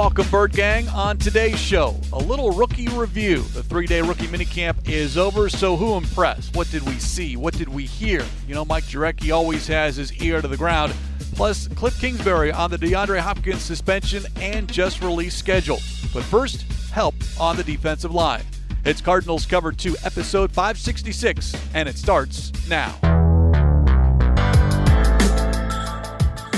[0.00, 1.94] welcome Bird Gang on today's show.
[2.14, 3.42] A little rookie review.
[3.42, 6.56] The three day rookie minicamp is over, so who impressed?
[6.56, 7.36] What did we see?
[7.36, 8.24] What did we hear?
[8.48, 10.94] You know, Mike Jurecki always has his ear to the ground.
[11.34, 15.80] Plus, Cliff Kingsbury on the DeAndre Hopkins suspension and just release schedule.
[16.14, 16.62] But first,
[16.92, 18.44] help on the defensive line.
[18.86, 23.19] It's Cardinals Cover 2, episode 566, and it starts now.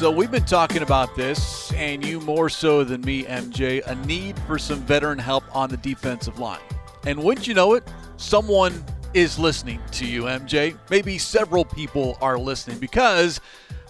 [0.00, 4.38] So we've been talking about this, and you more so than me, MJ, a need
[4.46, 6.62] for some veteran help on the defensive line.
[7.04, 10.74] And wouldn't you know it, someone is listening to you, MJ.
[10.88, 13.42] Maybe several people are listening because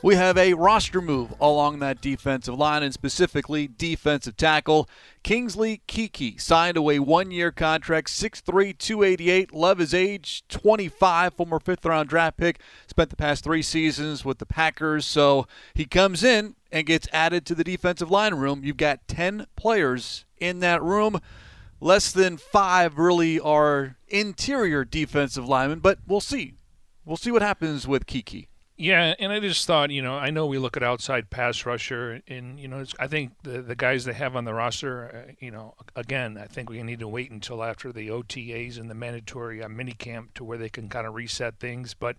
[0.02, 4.88] we have a roster move along that defensive line, and specifically defensive tackle.
[5.22, 9.52] Kingsley Keke signed away one year contract, 6'3, 288.
[9.52, 12.60] Love his age, 25, former fifth round draft pick.
[12.86, 17.44] Spent the past three seasons with the Packers, so he comes in and gets added
[17.46, 18.62] to the defensive line room.
[18.64, 21.20] You've got 10 players in that room.
[21.80, 26.54] Less than five really are interior defensive linemen, but we'll see.
[27.04, 28.46] We'll see what happens with Keke.
[28.80, 32.22] Yeah, and I just thought, you know, I know we look at outside pass rusher,
[32.26, 35.50] and you know, I think the the guys they have on the roster, uh, you
[35.50, 39.62] know, again, I think we need to wait until after the OTAs and the mandatory
[39.62, 41.92] uh, minicamp to where they can kind of reset things.
[41.92, 42.16] But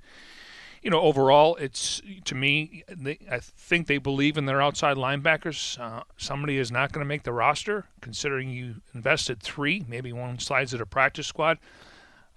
[0.83, 5.79] you know, overall, it's to me, they, I think they believe in their outside linebackers.
[5.79, 10.37] Uh, somebody is not going to make the roster, considering you invested three, maybe one
[10.37, 11.57] slides at a practice squad.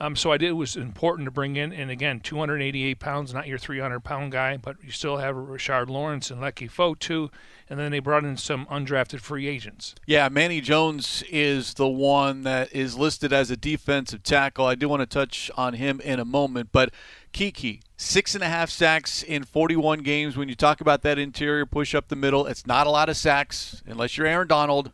[0.01, 0.51] Um, so I did.
[0.51, 4.57] It was important to bring in, and again, 288 pounds, not your 300 pound guy,
[4.57, 7.31] but you still have Rashard Lawrence and Leki Fotu,
[7.71, 9.95] and then they brought in some undrafted free agents.
[10.05, 14.67] Yeah, Manny Jones is the one that is listed as a defensive tackle.
[14.67, 16.93] I do want to touch on him in a moment, but
[17.33, 20.37] Keke, six and a half sacks in 41 games.
[20.37, 23.17] When you talk about that interior push up the middle, it's not a lot of
[23.17, 24.93] sacks unless you're Aaron Donald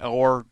[0.00, 0.46] or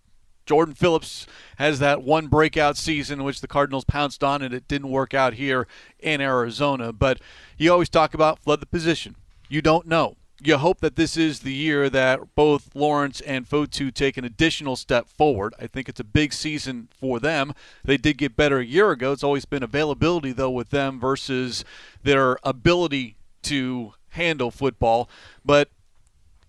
[0.47, 1.27] Jordan Phillips
[1.57, 5.15] has that one breakout season in which the Cardinals pounced on, and it didn't work
[5.15, 5.67] out here
[6.01, 6.93] in Arizona.
[6.93, 7.21] But
[7.57, 9.17] you always talk about flood the position.
[9.49, 10.17] You don't know.
[10.45, 14.75] You hope that this is the year that both Lawrence and Fotu take an additional
[14.75, 15.55] step forward.
[15.61, 17.55] I think it's a big season for them.
[17.85, 19.13] They did get better a year ago.
[19.13, 21.65] It's always been availability, though, with them versus
[22.03, 25.09] their ability to handle football.
[25.45, 25.69] But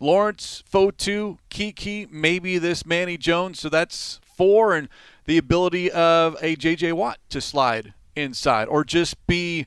[0.04, 3.60] Lawrence, Fotu, Keke, maybe this Manny Jones.
[3.60, 4.90] So that's four, and
[5.26, 6.92] the ability of a J.J.
[6.92, 9.66] Watt to slide inside or just be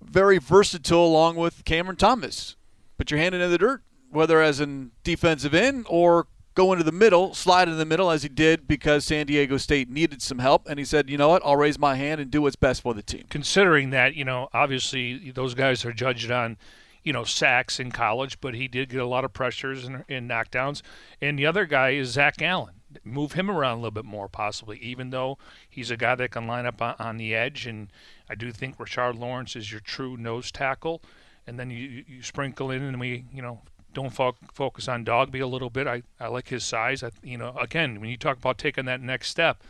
[0.00, 2.56] very versatile along with Cameron Thomas.
[2.96, 6.92] Put your hand into the dirt, whether as an defensive end or go into the
[6.92, 10.68] middle, slide in the middle as he did because San Diego State needed some help.
[10.68, 12.94] And he said, you know what, I'll raise my hand and do what's best for
[12.94, 13.24] the team.
[13.28, 16.56] Considering that, you know, obviously those guys are judged on–
[17.02, 20.30] you know, sacks in college, but he did get a lot of pressures and, and
[20.30, 20.82] knockdowns.
[21.20, 22.74] And the other guy is Zach Allen.
[23.04, 25.38] Move him around a little bit more, possibly, even though
[25.68, 27.66] he's a guy that can line up on, on the edge.
[27.66, 27.88] And
[28.28, 31.00] I do think Rashard Lawrence is your true nose tackle.
[31.46, 33.60] And then you, you sprinkle in, and we, you know,
[33.94, 35.86] don't fo- focus on Dogbe a little bit.
[35.86, 37.02] I, I like his size.
[37.02, 39.62] I, you know, again, when you talk about taking that next step,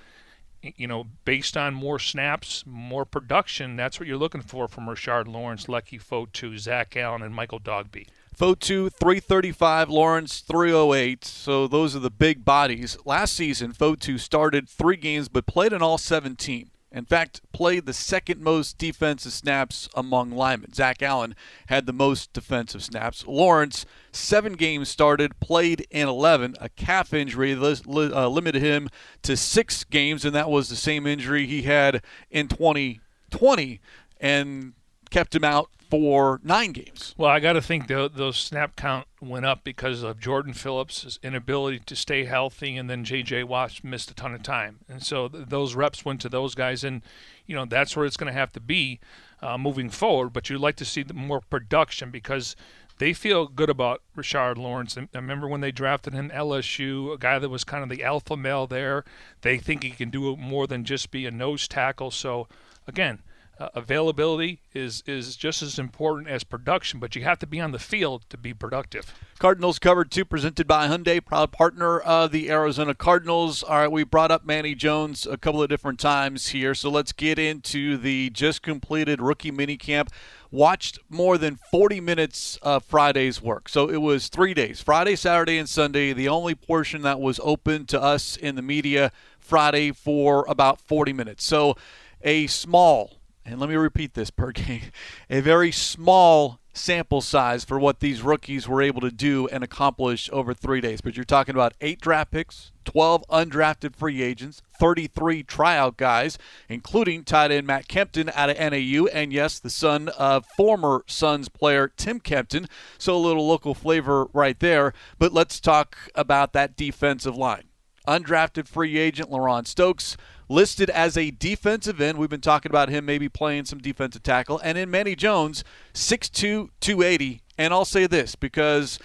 [0.63, 5.27] you know, based on more snaps, more production, that's what you're looking for from Rashard
[5.27, 8.07] Lawrence, Leki Fotu, Zach Allen, and Michael Dogbe.
[8.37, 11.25] Fotu 335, Lawrence 308.
[11.25, 12.97] So those are the big bodies.
[13.05, 16.71] Last season, Fotu started three games but played in all 17.
[16.93, 20.75] In fact, played the second most defensive snaps among linemen.
[20.75, 21.37] Zach Allen
[21.67, 23.25] had the most defensive snaps.
[23.27, 26.57] Lawrence, seven games started, played in 11.
[26.61, 28.89] A calf injury uh, limited him
[29.23, 33.81] to six games, and that was the same injury he had in 2020
[34.21, 34.73] and
[35.11, 37.15] kept him out for nine games.
[37.19, 41.19] Well, I got to think the, those snap count went up because of Jordan Phillips'
[41.23, 43.45] inability to stay healthy, and then J.J.
[43.45, 46.85] Watt missed a ton of time, and so th- those reps went to those guys,
[46.85, 47.03] and
[47.47, 49.01] you know that's where it's going to have to be
[49.43, 50.33] uh, moving forward.
[50.33, 52.55] But you'd like to see more production because
[52.99, 54.97] they feel good about Rashard Lawrence.
[54.97, 58.37] I remember when they drafted him LSU, a guy that was kind of the alpha
[58.37, 59.05] male there.
[59.41, 62.11] They think he can do more than just be a nose tackle.
[62.11, 62.47] So
[62.87, 63.21] again
[63.61, 67.73] uh, availability is is just as important as production, but you have to be on
[67.73, 69.15] the field to be productive.
[69.39, 73.63] Cardinals covered two, presented by Hyundai, proud partner of the Arizona Cardinals.
[73.63, 77.13] All right, we brought up Manny Jones a couple of different times here, so let's
[77.13, 80.09] get into the just completed rookie minicamp.
[80.51, 83.69] Watched more than 40 minutes of Friday's work.
[83.69, 86.15] So it was three days Friday, Saturday, and Sunday.
[86.15, 91.13] The only portion that was open to us in the media Friday for about 40
[91.13, 91.45] minutes.
[91.45, 91.77] So
[92.23, 94.93] a small and let me repeat this per game,
[95.31, 100.31] a very small sample size for what these rookies were able to do and accomplish
[100.33, 101.01] over three days.
[101.01, 106.39] But you're talking about eight draft picks, 12 undrafted free agents, 33 tryout guys,
[106.69, 111.49] including tight end Matt Kempton out of NAU, and yes, the son of former Suns
[111.49, 112.67] player Tim Kempton.
[112.99, 114.93] So a little local flavor right there.
[115.19, 117.65] But let's talk about that defensive line.
[118.07, 120.17] Undrafted free agent LaRon Stokes
[120.51, 122.19] listed as a defensive end.
[122.19, 124.61] We've been talking about him maybe playing some defensive tackle.
[124.65, 125.63] And in Manny Jones,
[125.95, 127.41] 6'2, 280.
[127.57, 128.99] And I'll say this because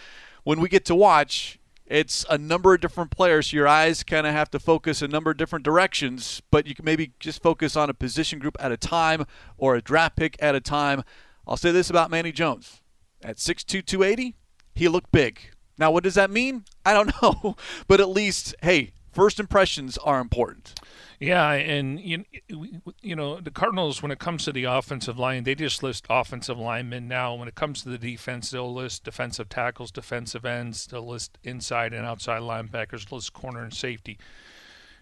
[0.43, 3.53] when we get to watch, it's a number of different players.
[3.53, 6.83] Your eyes kind of have to focus a number of different directions, but you can
[6.83, 9.25] maybe just focus on a position group at a time
[9.57, 11.03] or a draft pick at a time.
[11.47, 12.81] I'll say this about Manny Jones.
[13.23, 14.35] At 6'2, 280,
[14.73, 15.39] he looked big.
[15.77, 16.65] Now, what does that mean?
[16.83, 17.55] I don't know.
[17.87, 20.73] But at least, hey, first impressions are important.
[21.19, 22.25] Yeah, and you,
[23.01, 26.57] you know the Cardinals when it comes to the offensive line, they just list offensive
[26.57, 27.07] linemen.
[27.07, 31.37] Now, when it comes to the defense, they'll list defensive tackles, defensive ends, they'll list
[31.43, 34.17] inside and outside linebackers, list corner and safety.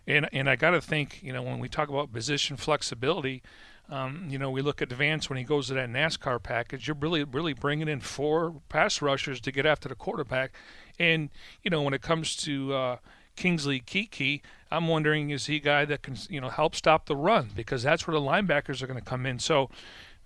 [0.06, 3.42] And and I got to think, you know, when we talk about position flexibility,
[3.90, 6.88] um, you know, we look at Vance when he goes to that NASCAR package.
[6.88, 10.54] You're really really bringing in four pass rushers to get after the quarterback,
[11.00, 11.30] and
[11.64, 12.98] you know when it comes to uh,
[13.36, 14.42] Kingsley Keke,
[14.72, 17.84] I'm wondering is he a guy that can you know help stop the run because
[17.84, 19.40] that's where the linebackers are going to come in.
[19.40, 19.70] So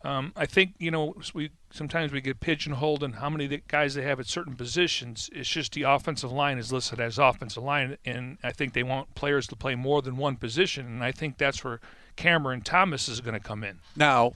[0.03, 4.03] um, I think you know we sometimes we get pigeonholed in how many guys they
[4.03, 5.29] have at certain positions.
[5.33, 9.15] It's just the offensive line is listed as offensive line, and I think they want
[9.15, 11.79] players to play more than one position, and I think that's where
[12.15, 13.79] Cameron Thomas is going to come in.
[13.95, 14.33] Now,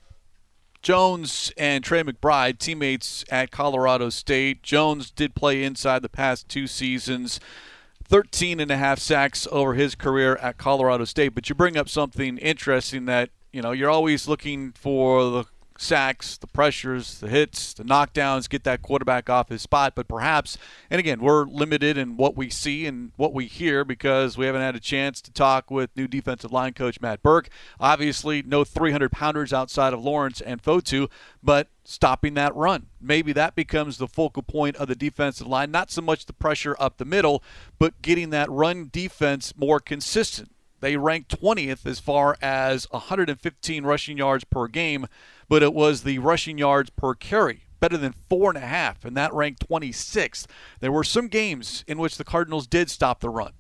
[0.82, 4.64] Jones and Trey McBride, teammates at Colorado State.
[4.64, 7.40] Jones did play inside the past two seasons.
[8.12, 11.30] 13 and a half sacks over his career at Colorado State.
[11.30, 15.46] But you bring up something interesting that, you know, you're always looking for the
[15.82, 19.94] sacks, the pressures, the hits, the knockdowns, get that quarterback off his spot.
[19.96, 20.58] But perhaps,
[20.90, 24.62] and again, we're limited in what we see and what we hear because we haven't
[24.62, 27.50] had a chance to talk with new defensive line coach Matt Burke.
[27.80, 31.10] Obviously, no 300 pounders outside of Lawrence and Fotu,
[31.42, 32.88] but stopping that run.
[33.00, 35.72] Maybe that becomes the focal point of the defensive line.
[35.72, 37.44] Not so much the pressure up the middle,
[37.80, 40.52] but getting that run defense more consistent.
[40.82, 45.08] They ranked 20th as far as 115 rushing yards per game
[45.52, 49.18] but it was the rushing yards per carry, better than four and a half, and
[49.18, 50.46] that ranked 26th.
[50.80, 53.52] There were some games in which the Cardinals did stop the run.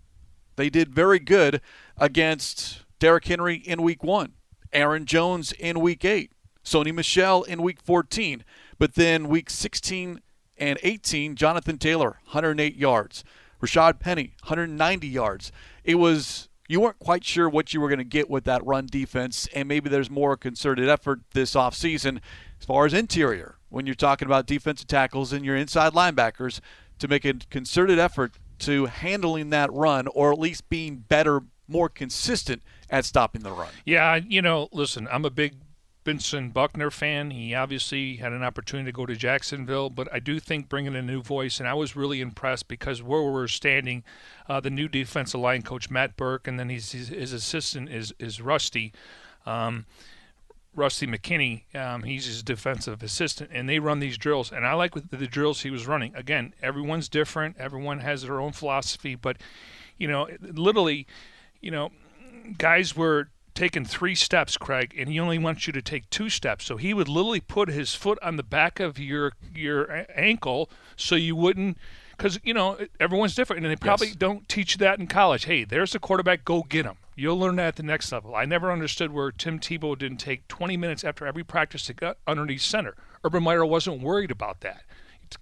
[0.56, 1.60] They did very good
[1.98, 4.36] against Derrick Henry in week one,
[4.72, 6.32] Aaron Jones in week eight,
[6.64, 8.46] Sony Michel in week 14,
[8.80, 10.22] but then week 16
[10.58, 13.26] and 18, Jonathan Taylor, 108 yards.
[13.62, 15.52] Rashad Penny, 190 yards.
[15.84, 18.86] It was you weren't quite sure what you were going to get with that run
[18.86, 22.20] defense, and maybe there's more concerted effort this offseason
[22.60, 26.62] as far as interior when you're talking about defensive tackles and your inside linebackers
[27.00, 31.90] to make a concerted effort to handling that run or at least being better, more
[31.90, 33.70] consistent at stopping the run.
[33.86, 35.56] Yeah, you know, listen, I'm a big
[36.04, 37.32] Brentson Buckner fan.
[37.32, 41.02] He obviously had an opportunity to go to Jacksonville, but I do think bringing a
[41.02, 44.04] new voice, and I was really impressed because where we're standing,
[44.50, 48.42] uh, the new defensive line coach Matt Burke, and then his, his assistant is is
[48.42, 48.94] Rusty.
[49.46, 49.86] Um,
[50.74, 54.52] Rusty McKinney, um, he's his defensive assistant, and they run these drills.
[54.54, 56.16] And I like the drills he was running.
[56.16, 57.58] Again, everyone's different.
[57.60, 59.38] Everyone has their own philosophy, but
[59.98, 61.08] you know, literally,
[61.60, 61.92] you know,
[62.58, 66.66] guys were taken three steps, Craig, and he only wants you to take two steps.
[66.66, 71.16] So he would literally put his foot on the back of your your ankle so
[71.16, 71.78] you wouldn't
[72.22, 74.16] because you know everyone's different, and they probably yes.
[74.16, 75.46] don't teach that in college.
[75.46, 76.98] Hey, there's the quarterback, go get him.
[77.16, 78.36] You'll learn that at the next level.
[78.36, 82.18] I never understood where Tim Tebow didn't take 20 minutes after every practice to get
[82.26, 82.96] underneath center.
[83.24, 84.84] Urban Meyer wasn't worried about that.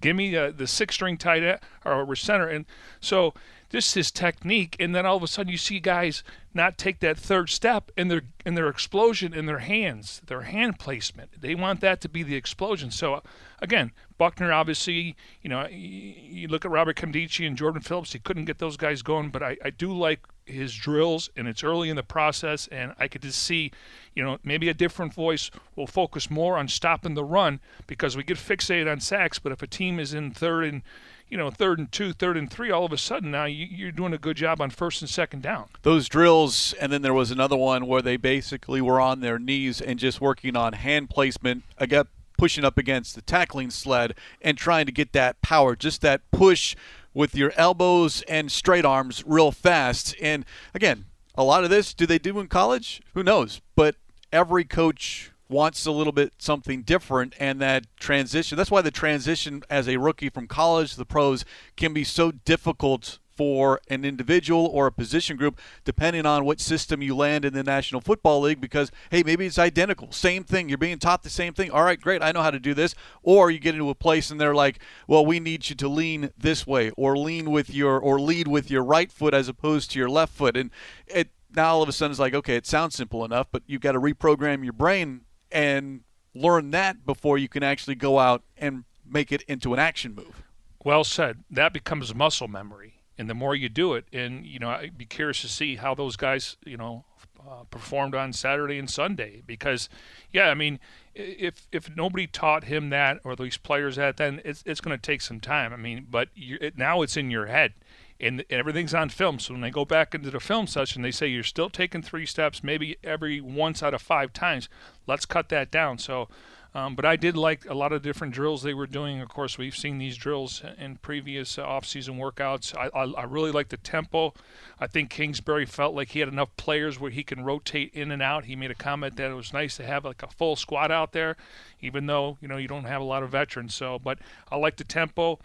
[0.02, 2.66] Give me uh, the six-string tight end or center, and
[3.00, 3.34] so
[3.70, 6.24] this is technique, and then all of a sudden you see guys
[6.54, 10.80] not take that third step in their in their explosion in their hands, their hand
[10.80, 11.40] placement.
[11.40, 12.90] They want that to be the explosion.
[12.90, 13.22] So uh,
[13.62, 18.46] again, Buckner obviously, you know, you look at Robert Nkemdiche and Jordan Phillips, he couldn't
[18.46, 21.96] get those guys going, but I, I do like his drills, and it's early in
[21.96, 23.72] the process, and I could just see,
[24.16, 28.24] you know, maybe a different voice will focus more on stopping the run because we
[28.24, 29.40] get fixated on sacks.
[29.40, 30.82] But if a team is in third and
[31.30, 33.92] you know, third and two, third and three, all of a sudden now you, are
[33.92, 35.70] doing a good job on first and second down.
[35.84, 39.80] Those drills, and then there was another one where they basically were on their knees
[39.80, 42.06] and just working on hand placement, uh, again,
[42.38, 46.76] pushing up against the tackling sled and trying to get that power, just that push
[47.14, 50.16] with your elbows and straight arms real fast.
[50.22, 51.06] And again,
[51.36, 53.02] a lot of this, do they do in college?
[53.14, 53.62] Who knows?
[53.76, 53.96] But
[54.32, 59.64] every coach wants a little bit something different and that transition that's why the transition
[59.70, 61.44] as a rookie from college to the pros
[61.76, 67.02] can be so difficult for an individual or a position group, depending on what system
[67.02, 70.12] you land in the National Football League, because, hey, maybe it's identical.
[70.12, 70.68] Same thing.
[70.68, 71.72] You're being taught the same thing.
[71.72, 72.22] All right, great.
[72.22, 72.96] I know how to do this.
[73.24, 76.32] Or you get into a place and they're like, well, we need you to lean
[76.38, 80.00] this way or lean with your, or lead with your right foot as opposed to
[80.00, 80.58] your left foot.
[80.58, 80.70] And
[81.08, 83.80] it, now all of a sudden it's like, okay, it sounds simple enough, but you've
[83.80, 86.02] got to reprogram your brain and
[86.34, 90.44] learn that before you can actually go out and make it into an action move.
[90.84, 91.44] Well said.
[91.50, 95.06] That becomes muscle memory and the more you do it, and you know, I'd be
[95.06, 97.04] curious to see how those guys, you know,
[97.46, 99.44] uh, performed on Saturday and Sunday.
[99.46, 99.90] Because,
[100.32, 100.80] yeah, I mean,
[101.14, 105.02] if if nobody taught him that or these players that, then it's it's going to
[105.02, 105.74] take some time.
[105.74, 107.74] I mean, but it, now it's in your head.
[108.22, 109.40] And, and everything's on film.
[109.40, 112.26] So when they go back into the film session, they say you're still taking three
[112.26, 114.68] steps, maybe every once out of five times.
[115.08, 116.00] Let's cut that down.
[116.00, 116.28] So
[116.76, 119.22] um, but I did like a lot of different drills they were doing.
[119.22, 122.78] Of course, we've seen these drills in previous uh, off-season workouts.
[122.78, 124.36] I, I, I, really like the tempo.
[124.80, 128.22] I think Kingsbury felt like he had enough players where he can rotate in and
[128.22, 128.46] out.
[128.46, 131.12] He made a comment that it was nice to have like a full squad out
[131.12, 131.38] there,
[131.82, 133.74] even though you know you don't have a lot of veterans.
[133.74, 134.20] So, but
[134.52, 135.40] I like the tempo.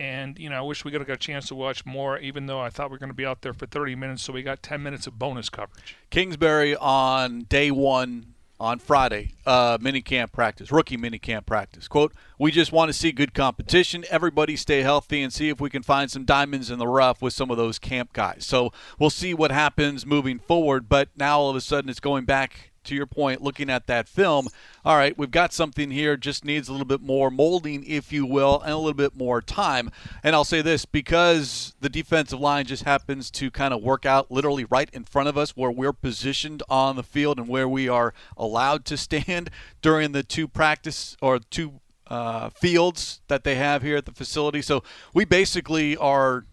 [0.00, 2.18] And you know, I wish we could have got a chance to watch more.
[2.18, 4.32] Even though I thought we were going to be out there for 30 minutes, so
[4.32, 5.96] we got 10 minutes of bonus coverage.
[6.10, 11.86] Kingsbury on day one on Friday, uh, mini camp practice, rookie mini camp practice.
[11.86, 14.04] Quote, we just want to see good competition.
[14.10, 17.32] Everybody stay healthy and see if we can find some diamonds in the rough with
[17.32, 18.44] some of those camp guys.
[18.44, 20.88] So we'll see what happens moving forward.
[20.88, 24.08] But now all of a sudden it's going back to your point, looking at that
[24.08, 24.48] film,
[24.84, 28.24] all right, we've got something here, just needs a little bit more molding, if you
[28.26, 29.90] will, and a little bit more time.
[30.22, 34.30] And I'll say this because the defensive line just happens to kind of work out
[34.30, 37.88] literally right in front of us where we're positioned on the field and where we
[37.88, 39.50] are allowed to stand
[39.82, 44.62] during the two practice or two uh, fields that they have here at the facility.
[44.62, 44.82] So
[45.12, 46.46] we basically are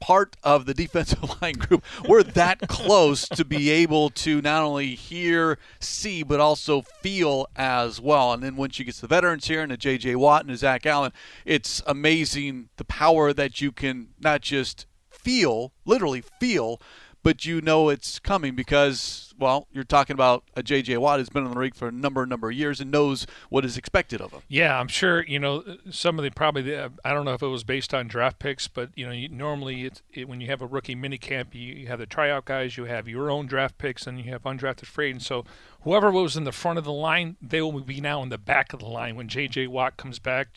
[0.00, 1.84] part of the defensive line group.
[2.08, 8.00] We're that close to be able to not only hear, see, but also feel as
[8.00, 8.32] well.
[8.32, 10.16] And then once you get to the veterans here and the J.J.
[10.16, 11.12] Watt and the Zach Allen,
[11.44, 16.80] it's amazing the power that you can not just feel, literally feel,
[17.22, 20.96] but you know it's coming because, well, you're talking about a J.J.
[20.96, 23.64] Watt who's been in the league for a number, number of years and knows what
[23.64, 24.40] is expected of him.
[24.48, 27.48] Yeah, I'm sure, you know, some of the probably, the, I don't know if it
[27.48, 30.62] was based on draft picks, but, you know, you, normally it's, it, when you have
[30.62, 34.06] a rookie minicamp, you, you have the tryout guys, you have your own draft picks,
[34.06, 35.26] and you have undrafted free agents.
[35.26, 35.44] So
[35.82, 38.72] whoever was in the front of the line, they will be now in the back
[38.72, 39.66] of the line when J.J.
[39.66, 40.48] Watt comes back.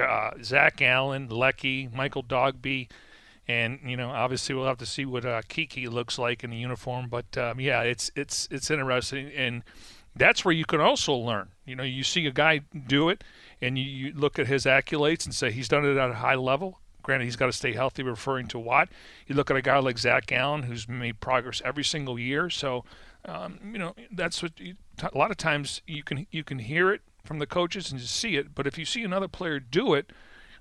[0.00, 2.88] Uh, Zach Allen, Leki, Michael Dogbe,
[3.50, 6.56] and you know obviously we'll have to see what uh, Keke looks like in the
[6.56, 7.08] uniform.
[7.08, 9.64] But um, yeah, it's it's it's interesting, and
[10.14, 11.48] that's where you can also learn.
[11.64, 13.24] You know, you see a guy do it,
[13.60, 16.36] and you, you look at his accolades and say he's done it at a high
[16.36, 16.78] level.
[17.02, 18.88] Granted, he's got to stay healthy, referring to Watt.
[19.26, 22.50] You look at a guy like Zach Allen, who's made progress every single year.
[22.50, 22.84] So,
[23.24, 26.92] um, you know, that's what you, a lot of times you can you can hear
[26.92, 28.54] it from the coaches and just see it.
[28.54, 30.12] But if you see another player do it,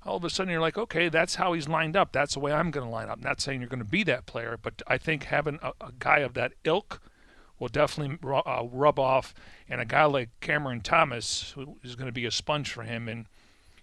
[0.06, 2.12] all of a sudden you're like, okay, that's how he's lined up.
[2.12, 3.20] That's the way I'm going to line up.
[3.20, 6.20] Not saying you're going to be that player, but I think having a, a guy
[6.20, 7.02] of that ilk
[7.60, 9.34] will definitely uh, rub off.
[9.70, 11.54] And a guy like Cameron Thomas,
[11.84, 13.26] is going to be a sponge for him, and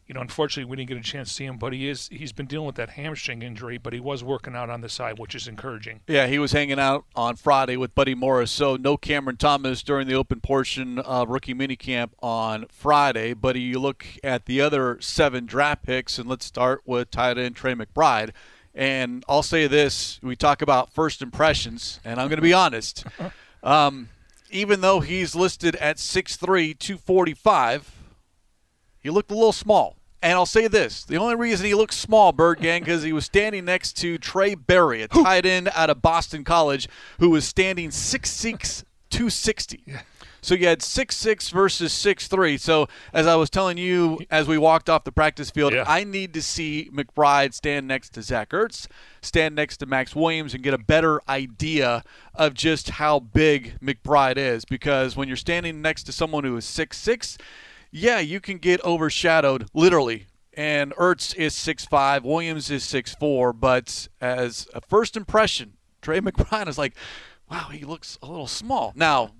[0.07, 2.33] you know, unfortunately, we didn't get a chance to see him, but he is he's
[2.33, 5.35] been dealing with that hamstring injury, but he was working out on the side, which
[5.35, 6.01] is encouraging.
[6.07, 8.53] Yeah, he was hanging out on Friday with Buddy Morris.
[8.53, 13.35] So no Cameron Thomas during the open portion of rookie minicamp on Friday.
[13.35, 17.57] But you look at the other seven draft picks, and let's start with tight end
[17.57, 18.31] Trey McBride.
[18.77, 23.05] And I'll say this: we talk about first impressions, and I'm going to be honest.
[23.63, 24.11] Um,
[24.49, 27.97] even though he's listed at 6'3", 245
[29.07, 29.96] he looked a little small.
[30.23, 33.25] And I'll say this: the only reason he looked small, Bird Gang, because he was
[33.27, 36.89] standing next to Trae Barry, a tight end out of Boston College,
[37.21, 39.83] who was standing 6'6", 260.
[39.87, 40.01] Yeah.
[40.43, 42.57] So you had six six versus six three.
[42.57, 45.83] So as I was telling you as we walked off the practice field, Yeah.
[45.89, 48.87] I need to see McBride stand next to Zach Ertz,
[49.23, 54.37] stand next to Maxx Williams, and get a better idea of just how big McBride
[54.37, 54.65] is.
[54.65, 57.37] Because when you're standing next to someone who is six six,
[57.97, 60.27] yeah, you can get overshadowed literally.
[60.53, 63.53] And Ertz is six five, Williams is six four.
[63.53, 66.95] But as a first impression, Trey McBride is like,
[67.51, 68.93] wow, he looks a little small.
[68.95, 69.33] Now,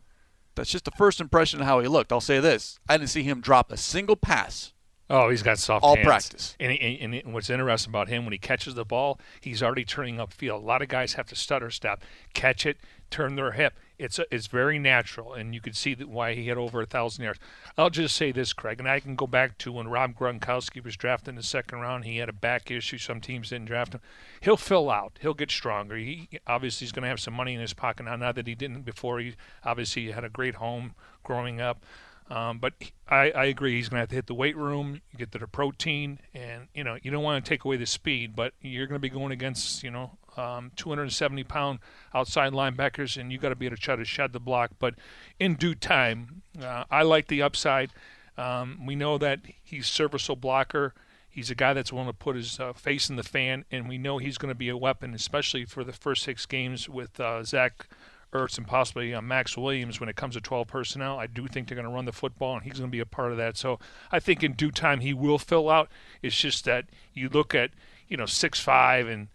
[0.55, 2.13] that's just the first impression of how he looked.
[2.13, 4.73] I'll say this: I didn't see him drop a single pass.
[5.09, 6.05] Oh, he's got soft All hands.
[6.07, 6.57] practice.
[6.59, 10.17] And, and, and what's interesting about him when he catches the ball, he's already turning
[10.17, 10.63] upfield.
[10.63, 12.03] A lot of guys have to stutter step,
[12.35, 13.75] catch it, turn their hip.
[13.99, 16.87] It's a, it's very natural, and you could see that why he had over a
[16.87, 17.41] thousand yards.
[17.79, 20.97] I'll just say this, Craig, and I can go back to when Rob Gronkowski was
[20.97, 22.05] drafted in the second round.
[22.05, 22.99] He had a back issue.
[22.99, 24.01] Some teams didn't draft him.
[24.41, 25.19] He'll fill out.
[25.21, 25.97] He'll get stronger.
[25.97, 28.17] He obviously he's going to have some money in his pocket now.
[28.17, 29.21] Not that he didn't before.
[29.21, 29.35] He
[29.65, 31.85] obviously had a great home growing up.
[32.29, 32.75] Um, but
[33.09, 33.77] I, I agree.
[33.77, 36.99] He's going to have to hit the weight room, get the protein, and you know
[37.01, 39.85] you don't want to take away the speed, but you're going to be going against
[39.85, 41.79] you know um, 270 pound
[42.15, 44.73] outside linebackers, and you got to be able to try to shed the block.
[44.79, 44.95] But
[45.39, 47.91] in due time, uh, I like the upside.
[48.37, 50.95] Um, we know that he's serviceable blocker.
[51.29, 53.99] He's a guy that's willing to put his uh, face in the fan, and we
[53.99, 57.43] know he's going to be a weapon, especially for the first six games with uh,
[57.45, 57.87] Zach
[58.33, 61.19] Ertz and possibly uh, Maxx Williams when it comes to 12 personnel.
[61.19, 63.07] I do think they're going to run the football, and he's going to be a
[63.07, 63.57] part of that.
[63.57, 63.79] So
[64.11, 65.91] I think in due time he will fill out.
[66.23, 67.71] It's just that you look at
[68.09, 69.29] you know six five and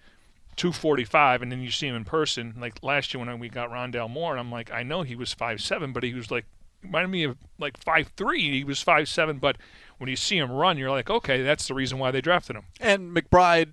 [0.62, 2.54] 245, and then you see him in person.
[2.56, 5.34] Like last year when we got Rondale Moore, and I'm like, I know he was
[5.34, 6.46] five seven, but he was like
[6.84, 8.60] reminded me of like five three.
[8.60, 9.58] He was five seven, but
[9.98, 12.66] when you see him run, you're like, okay, that's the reason why they drafted him.
[12.80, 13.72] And McBride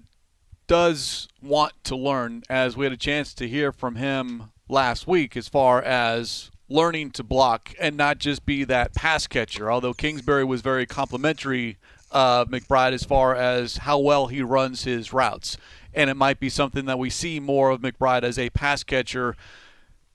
[0.66, 5.36] does want to learn, as we had a chance to hear from him last week,
[5.36, 9.70] as far as learning to block and not just be that pass catcher.
[9.70, 11.76] Although Kingsbury was very complimentary
[12.10, 15.58] of McBride as far as how well he runs his routes.
[15.98, 19.34] And it might be something that we see more of McBride as a pass catcher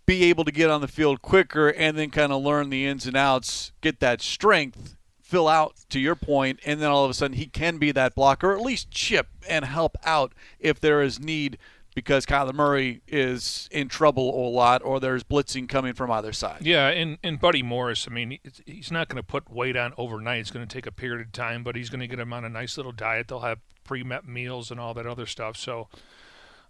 [0.05, 3.05] be able to get on the field quicker and then kind of learn the ins
[3.05, 7.13] and outs, get that strength, fill out to your point, and then all of a
[7.13, 11.01] sudden he can be that blocker, or at least chip and help out if there
[11.01, 11.57] is need
[11.93, 16.59] because Kyler Murray is in trouble a lot or there's blitzing coming from either side.
[16.61, 20.39] Yeah, and, and Buddy Morris, I mean, he's not going to put weight on overnight.
[20.39, 22.45] It's going to take a period of time, but he's going to get him on
[22.45, 23.27] a nice little diet.
[23.27, 25.57] They'll have pre-met meals and all that other stuff.
[25.57, 25.89] So,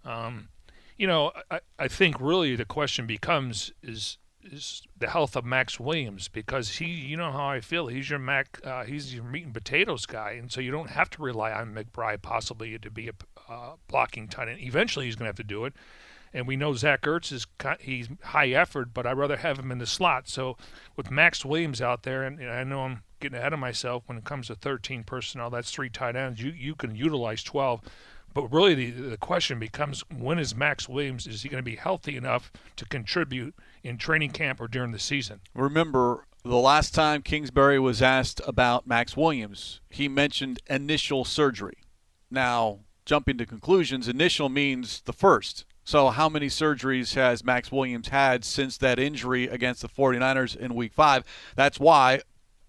[0.04, 0.48] um,
[0.96, 4.18] you know, I, I think really the question becomes is
[4.98, 7.86] the health of Maxx Williams because he, you know how I feel.
[7.86, 11.10] He's your Mac, uh, he's your meat and potatoes guy, and so you don't have
[11.10, 13.12] to rely on McBride possibly to be a
[13.48, 14.60] uh, blocking tight end.
[14.60, 15.74] Eventually, he's going to have to do it.
[16.32, 17.46] And we know Zach Ertz is
[17.78, 20.28] he's high effort, but I'd rather have him in the slot.
[20.28, 20.56] So
[20.96, 24.18] with Maxx Williams out there, and, and I know I'm getting ahead of myself when
[24.18, 25.48] it comes to 13 personnel.
[25.48, 26.42] That's three tight ends.
[26.42, 27.82] You you can utilize 12,
[28.34, 31.76] but really the the question becomes when is Maxx Williams is he going to be
[31.76, 33.54] healthy enough to contribute
[33.84, 35.40] in training camp or during the season?
[35.54, 41.76] Remember, the last time Kingsbury was asked about Maxx Williams, he mentioned initial surgery.
[42.30, 45.64] Now, jumping to conclusions, initial means the first.
[45.84, 50.74] So, how many surgeries has Maxx Williams had since that injury against the 49ers in
[50.74, 51.24] week five?
[51.56, 52.22] That's why,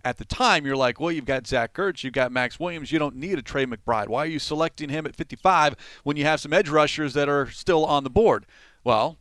[0.03, 2.99] at the time, you're like, well, you've got Zach Ertz, you've got Maxx Williams, you
[2.99, 4.09] don't need a Trey McBride.
[4.09, 7.49] Why are you selecting him at 55 when you have some edge rushers that are
[7.49, 8.45] still on the board?
[8.83, 9.17] Well,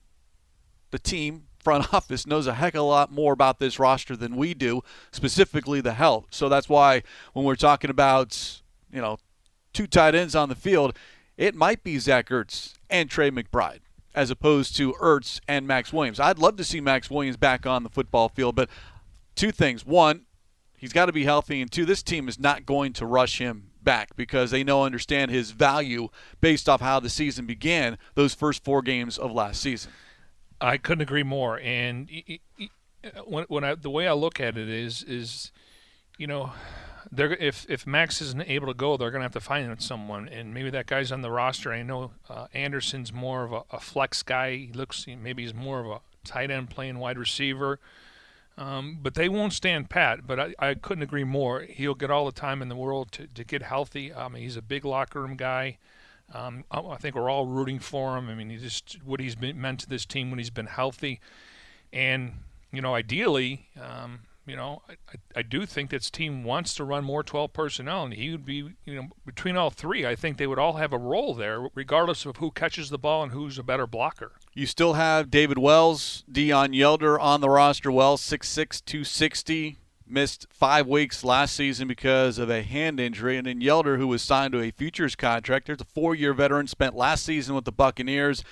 [0.91, 4.37] the team front office knows a heck of a lot more about this roster than
[4.37, 6.27] we do, specifically the health.
[6.31, 8.61] So that's why when we're talking about,
[8.93, 9.19] you know,
[9.73, 10.97] two tight ends on the field,
[11.37, 13.81] it might be Zach Ertz and Trey McBride
[14.15, 16.21] as opposed to Ertz and Maxx Williams.
[16.21, 18.71] I'd love to see Maxx Williams back on the football field, but
[19.35, 19.85] two things.
[19.85, 20.27] One,
[20.77, 23.71] he's got to be healthy, and two, this team is not going to rush him
[23.83, 26.09] back because they know understand his value
[26.41, 29.91] based off how the season began those first four games of last season.
[30.61, 31.59] I couldn't agree more.
[31.61, 32.41] And y-
[33.27, 35.53] when, when I, the way I look at it is, is
[36.19, 36.53] you know,
[37.11, 40.29] they're if if Maxx isn't able to go, they're going to have to find someone,
[40.29, 41.73] and maybe that guy's on the roster.
[41.73, 44.57] I know uh, Anderson's more of a, a flex guy.
[44.57, 47.79] He looks maybe he's more of a tight end playing wide receiver.
[48.57, 50.27] Um, but they won't stand pat.
[50.27, 51.63] But I, I couldn't agree more.
[51.63, 54.15] He'll get all the time in the world to, to get healthy.
[54.15, 55.79] I mean, he's a big locker room guy.
[56.33, 58.29] Um, I think we're all rooting for him.
[58.29, 61.21] I mean, he just what he's been meant to this team when he's been healthy,
[61.93, 62.33] and
[62.73, 64.95] you know, ideally, um, you know, I,
[65.37, 68.75] I do think this team wants to run more 12 personnel, and he would be,
[68.85, 72.27] you know, between all three, I think they would all have a role there, regardless
[72.27, 74.33] of who catches the ball and who's a better blocker.
[74.53, 77.91] You still have David Wells, Deon Yelder on the roster.
[77.91, 83.37] Wells, 6'6", 260, missed five weeks last season because of a hand injury.
[83.37, 86.95] And then Yelder, who was signed to a futures contract, there's a four-year veteran, spent
[86.95, 88.45] last season with the Buccaneers,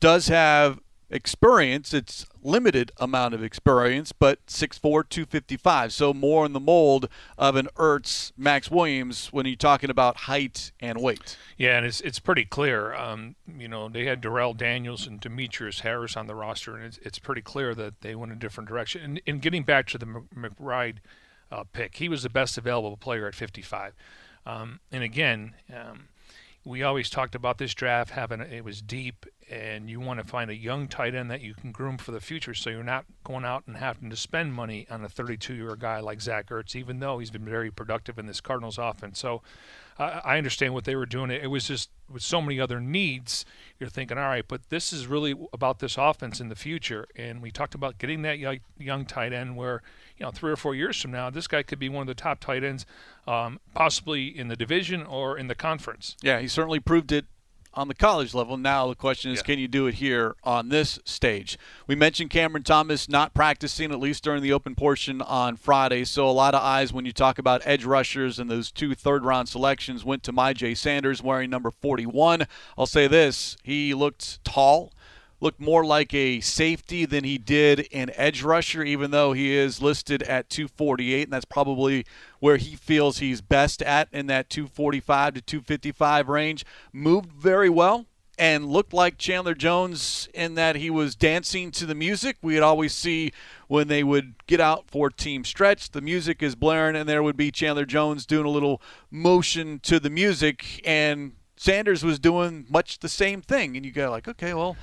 [0.00, 0.80] does have
[1.12, 1.92] experience.
[1.92, 5.92] It's limited amount of experience, but 6'4", 255.
[5.92, 10.72] So more in the mold of an Ertz, Maxx Williams when you're talking about height
[10.80, 11.36] and weight.
[11.56, 12.94] Yeah, and it's it's pretty clear.
[12.94, 16.98] Um, you know, they had Darrell Daniels and Demetrius Harris on the roster, and it's,
[16.98, 19.02] it's pretty clear that they went a different direction.
[19.02, 20.96] And, and getting back to the McBride
[21.50, 23.92] uh, pick, he was the best available player at 55.
[24.44, 26.08] Um, and again, um,
[26.64, 30.50] we always talked about this draft having it was deep and you want to find
[30.50, 33.44] a young tight end that you can groom for the future so you're not going
[33.44, 37.00] out and having to spend money on a 32 year guy like Zach Ertz even
[37.00, 39.18] though he's been very productive in this Cardinals offense.
[39.18, 39.42] So
[39.98, 41.30] I understand what they were doing.
[41.30, 43.44] It was just with so many other needs
[43.78, 47.06] you're thinking all right but this is really about this offense in the future.
[47.16, 49.82] And we talked about getting that young, young tight end where
[50.22, 52.14] you know, three or four years from now, this guy could be one of the
[52.14, 52.86] top tight ends,
[53.26, 56.16] um, possibly in the division or in the conference.
[56.22, 57.26] Yeah, he certainly proved it
[57.74, 58.56] on the college level.
[58.56, 59.42] Now the question is, yeah.
[59.42, 61.58] can you do it here on this stage?
[61.86, 66.04] We mentioned Cameron Thomas not practicing at least during the open portion on Friday.
[66.04, 69.24] So a lot of eyes when you talk about edge rushers and those two third
[69.24, 72.46] round selections went to Myjai Sanders wearing number 41.
[72.76, 74.92] I'll say this: he looked tall
[75.42, 79.82] looked more like a safety than he did an edge rusher, even though he is
[79.82, 82.06] listed at 248, and that's probably
[82.38, 86.64] where he feels he's best at in that 245 to 255 range.
[86.92, 88.06] Moved very well
[88.38, 92.36] and looked like Chandler Jones in that he was dancing to the music.
[92.40, 93.32] We'd always see
[93.66, 97.36] when they would get out for team stretch, the music is blaring, and there would
[97.36, 102.98] be Chandler Jones doing a little motion to the music, and Sanders was doing much
[102.98, 104.76] the same thing, and you go like, okay, well,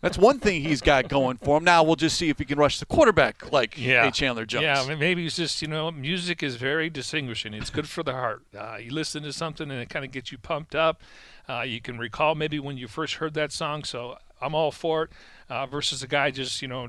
[0.00, 1.64] that's one thing he's got going for him.
[1.64, 4.06] Now we'll just see if he can rush the quarterback like yeah.
[4.06, 4.62] a Chandler Jones.
[4.62, 7.52] Yeah, maybe he's just you know, music is very distinguishing.
[7.52, 8.42] It's good for the heart.
[8.58, 11.02] Uh, you listen to something and it kind of gets you pumped up.
[11.46, 13.84] Uh, you can recall maybe when you first heard that song.
[13.84, 15.10] So I'm all for it.
[15.50, 16.88] Uh, versus a guy just you know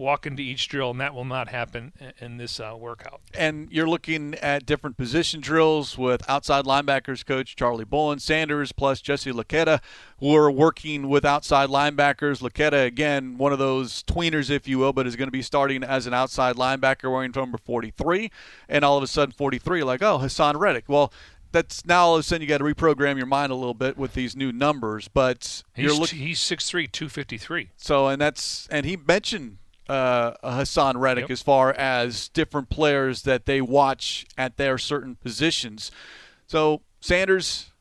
[0.00, 3.20] walk into each drill, and that will not happen in this uh, workout.
[3.34, 9.00] And you're looking at different position drills with outside linebackers coach Charlie Bullen, Sanders, plus
[9.00, 9.80] Jesse Luketa,
[10.18, 12.40] who are working with outside linebackers.
[12.40, 15.84] Luketa, again, one of those tweeners, if you will, but is going to be starting
[15.84, 18.30] as an outside linebacker wearing number 43.
[18.68, 20.84] And all of a sudden, 43, like, oh, Haason Reddick.
[20.88, 21.12] Well,
[21.52, 23.98] that's now all of a sudden you got to reprogram your mind a little bit
[23.98, 25.08] with these new numbers.
[25.08, 27.70] But he's, you're looking, he's 6'3", 253.
[27.76, 29.58] So and that's and he mentioned
[29.90, 31.30] uh, Haason Reddick yep.
[31.32, 35.90] as far as different players that they watch at their certain positions.
[36.46, 37.72] So Sanders,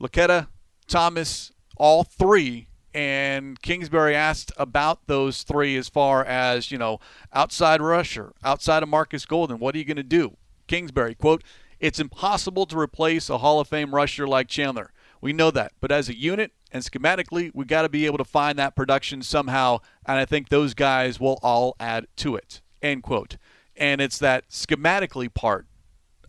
[0.00, 0.48] Luketa,
[0.86, 2.68] Thomas, all three.
[2.92, 6.98] And Kingsbury asked about those three as far as, you know,
[7.34, 9.58] outside rusher, outside of Marcus Golden.
[9.58, 10.36] What are you going to do?
[10.66, 11.44] Kingsbury, quote,
[11.78, 14.92] it's impossible to replace a Hall of Fame rusher like Chandler.
[15.20, 15.72] We know that.
[15.80, 19.22] But as a unit and schematically, we got to be able to find that production
[19.22, 19.78] somehow.
[20.04, 22.60] And I think those guys will all add to it.
[22.82, 23.38] End quote.
[23.74, 25.66] And it's that schematically part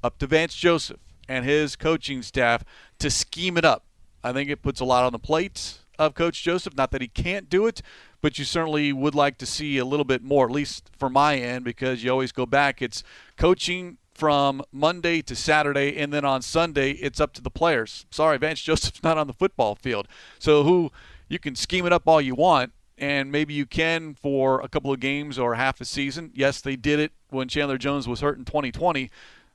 [0.01, 2.63] up to Vance Joseph and his coaching staff
[2.99, 3.83] to scheme it up.
[4.23, 6.77] I think it puts a lot on the plate of Coach Joseph.
[6.77, 7.81] Not that he can't do it,
[8.21, 11.35] but you certainly would like to see a little bit more, at least for my
[11.35, 12.81] end, because you always go back.
[12.81, 13.03] It's
[13.35, 18.05] coaching from Monday to Saturday, and then on Sunday it's up to the players.
[18.09, 20.07] Sorry, Vance Joseph's not on the football field,
[20.39, 20.91] so who
[21.29, 24.91] you can scheme it up all you want, and maybe you can for a couple
[24.91, 26.31] of games or half a season.
[26.33, 29.11] Yes, they did it when Chandler Jones was hurt in 2020,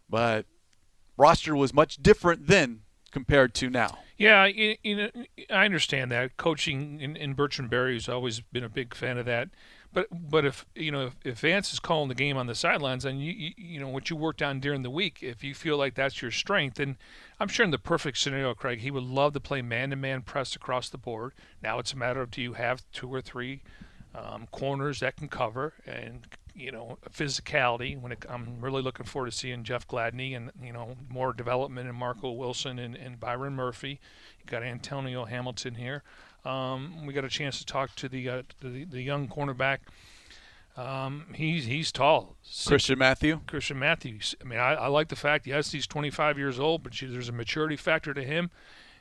[0.09, 0.46] but
[1.16, 3.98] roster was much different then compared to now.
[4.16, 5.11] Yeah, you, you know,
[5.51, 6.37] I understand that.
[6.37, 9.48] Coaching in, in Bertrand Berry has always been a big fan of that.
[9.92, 13.05] But but if you know if, if Vance is calling the game on the sidelines
[13.05, 15.76] and you, you, you know what you worked on during the week, if you feel
[15.76, 16.96] like that's your strength, then
[17.38, 20.88] I'm sure in the perfect scenario, Craig, he would love to play man-to-man press across
[20.88, 21.33] the board.
[21.62, 23.62] Now it's a matter of do you have two or three
[24.14, 28.00] um, corners that can cover and you know physicality.
[28.00, 31.88] When it, I'm really looking forward to seeing Jeff Gladney and you know more development
[31.88, 34.00] in Marco Wilson and, and Byron Murphy.
[34.40, 36.02] You got Antonio Hamilton here.
[36.44, 39.78] Um, we got a chance to talk to the uh, the, the, young cornerback.
[40.76, 42.37] Um, he's he's tall.
[42.66, 43.40] Christian Matthew.
[43.46, 44.35] Christian Matthews.
[44.40, 45.46] I mean, I, I, like the fact.
[45.46, 48.50] Yes, he's 25 years old, but there's a maturity factor to him,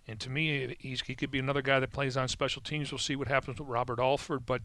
[0.08, 2.92] And to me, he's, he could be another guy that plays on special teams.
[2.92, 4.46] We'll see what happens with Robert Alford.
[4.46, 4.62] But,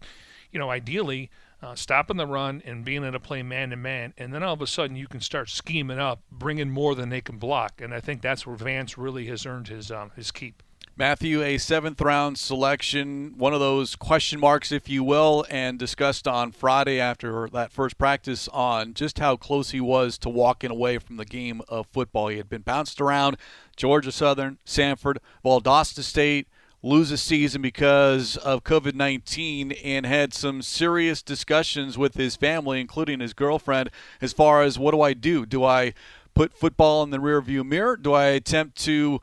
[0.50, 1.30] you know, ideally,
[1.62, 4.52] uh, stopping the run and being able to play man to man, and then all
[4.52, 7.80] of a sudden you can start scheming up, bringing more than they can block.
[7.80, 10.62] And I think that's where Vance really has earned his um, his keep.
[10.98, 16.26] Matthew, a seventh round selection, one of those question marks, if you will, and discussed
[16.26, 20.96] on Friday after that first practice on just how close he was to walking away
[20.96, 22.28] from the game of football.
[22.28, 23.37] He had been bounced around
[23.76, 26.48] Georgia Southern, Samford, Valdosta State,
[26.82, 32.80] lose a season because of COVID 19 and had some serious discussions with his family,
[32.80, 33.90] including his girlfriend,
[34.22, 35.44] as far as what do I do?
[35.44, 35.92] Do I
[36.35, 37.98] put football in the rearview mirror?
[37.98, 39.20] Do I attempt to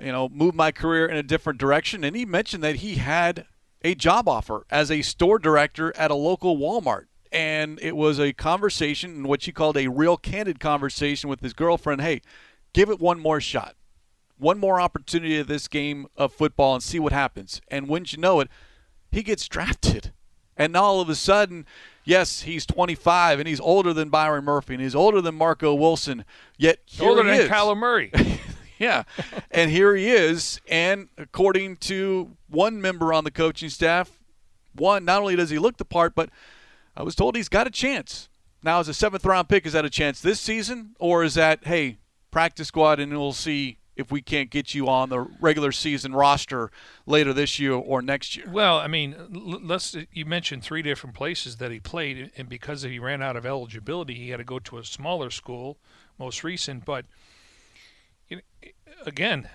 [0.00, 2.04] you know, move my career in a different direction.
[2.04, 3.46] And he mentioned that he had
[3.82, 7.06] a job offer as a store director at a local Walmart.
[7.32, 12.00] And it was a conversation, what he called a real candid conversation with his girlfriend.
[12.00, 12.22] Hey,
[12.72, 13.76] give it one more shot,
[14.36, 17.60] one more opportunity at this game of football and see what happens.
[17.68, 18.48] And wouldn't you know it,
[19.12, 20.12] he gets drafted.
[20.56, 21.66] And all of a sudden,
[22.04, 26.24] yes, he's 25 and he's older than Byron Murphy and he's older than Marco Wilson.
[26.58, 27.48] Yet older than is.
[27.48, 28.12] Kyler Murray.
[28.80, 29.04] Yeah.
[29.52, 30.60] and here he is.
[30.68, 34.18] And according to one member on the coaching staff,
[34.74, 36.30] one, not only does he look the part, but
[36.96, 38.28] I was told he's got a chance.
[38.62, 40.96] Now, as a seventh round pick, is that a chance this season?
[40.98, 41.98] Or is that, hey,
[42.30, 46.70] practice squad and we'll see if we can't get you on the regular season roster
[47.04, 48.48] later this year or next year?
[48.50, 52.98] Well, I mean, let's you mentioned three different places that he played, and because he
[52.98, 55.76] ran out of eligibility, he had to go to a smaller school,
[56.18, 56.86] most recent.
[56.86, 57.04] But
[59.06, 59.48] again,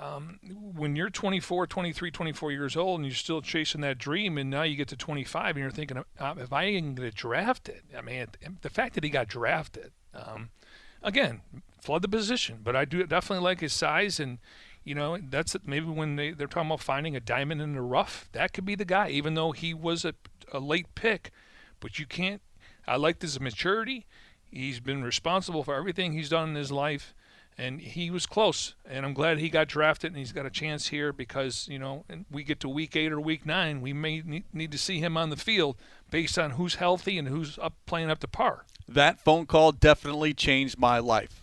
[0.00, 0.38] um,
[0.76, 4.62] when you're 24, 23, 24 years old and you're still chasing that dream, and now
[4.62, 8.26] you get to 25 and you're thinking, uh, if I can get drafted, I mean,
[8.62, 10.50] the fact that he got drafted, um,
[11.02, 11.40] again,
[11.80, 12.60] flood the position.
[12.62, 14.38] But I do definitely like his size, and
[14.84, 18.28] you know, that's maybe when they, they're talking about finding a diamond in the rough,
[18.32, 20.14] that could be the guy, even though he was a,
[20.52, 21.30] a late pick.
[21.80, 22.42] But you can't.
[22.86, 24.06] I like his maturity.
[24.50, 27.14] He's been responsible for everything he's done in his life
[27.58, 28.74] and he was close.
[28.88, 32.04] And I'm glad he got drafted and he's got a chance here because you know
[32.30, 35.30] we get to week eight or week nine, we may need to see him on
[35.30, 35.76] the field
[36.10, 38.64] based on who's healthy and who's up playing up to par.
[38.88, 41.42] That phone call definitely changed my life.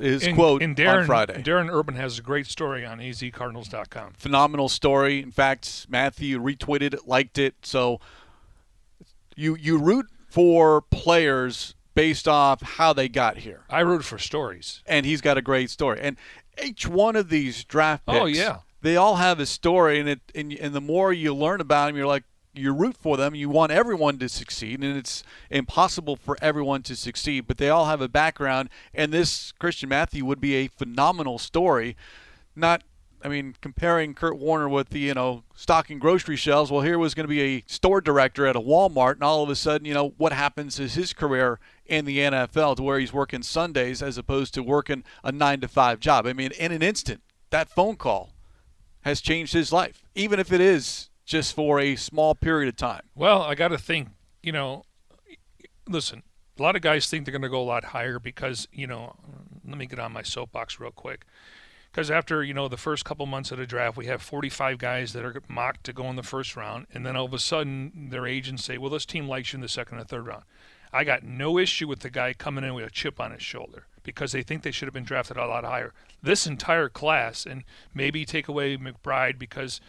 [0.00, 1.42] His and, quote and Darren, on Friday.
[1.42, 4.14] Darren Urban has a great story on azcardinals.com.
[4.16, 5.22] Phenomenal story.
[5.22, 7.54] In fact, Matthew retweeted it, liked it.
[7.66, 8.00] So
[9.36, 13.62] you you root for players based off how they got here.
[13.70, 14.82] I root for stories.
[14.86, 16.00] And he's got a great story.
[16.00, 16.16] And
[16.62, 18.58] each one of these draft oh, picks, oh, yeah.
[18.82, 20.00] they all have a story.
[20.00, 22.24] And, it, and, and the more you learn about them, you're like,
[22.56, 23.34] you root for them.
[23.34, 27.48] You want everyone to succeed, and it's impossible for everyone to succeed.
[27.48, 31.96] But they all have a background, and this Christian Matthew would be a phenomenal story.
[32.54, 32.84] Not
[33.24, 37.14] I mean, comparing Kurt Warner with the, you know, stocking grocery shelves, well, here was
[37.14, 39.94] going to be a store director at a Walmart, and all of a sudden, you
[39.94, 44.18] know, what happens is his career in the NFL to where he's working Sundays as
[44.18, 46.26] opposed to working a nine to five job.
[46.26, 48.32] I mean, in an instant, that phone call
[49.02, 53.02] has changed his life, even if it is just for a small period of time.
[53.14, 54.08] Well, I got to think,
[54.42, 54.84] you know,
[55.88, 56.22] listen,
[56.58, 59.16] a lot of guys think they're going to go a lot higher because, you know,
[59.66, 61.26] let me get on my soapbox real quick
[61.94, 65.12] because after you know the first couple months of the draft, we have 45 guys
[65.12, 68.08] that are mocked to go in the first round, and then all of a sudden
[68.10, 70.42] their agents say, "Well, this team likes you in the second or third round."
[70.94, 73.86] I got no issue with the guy coming in with a chip on his shoulder
[74.02, 75.92] because they think they should have been drafted a lot higher.
[76.22, 79.80] This entire class, and maybe take away McBride because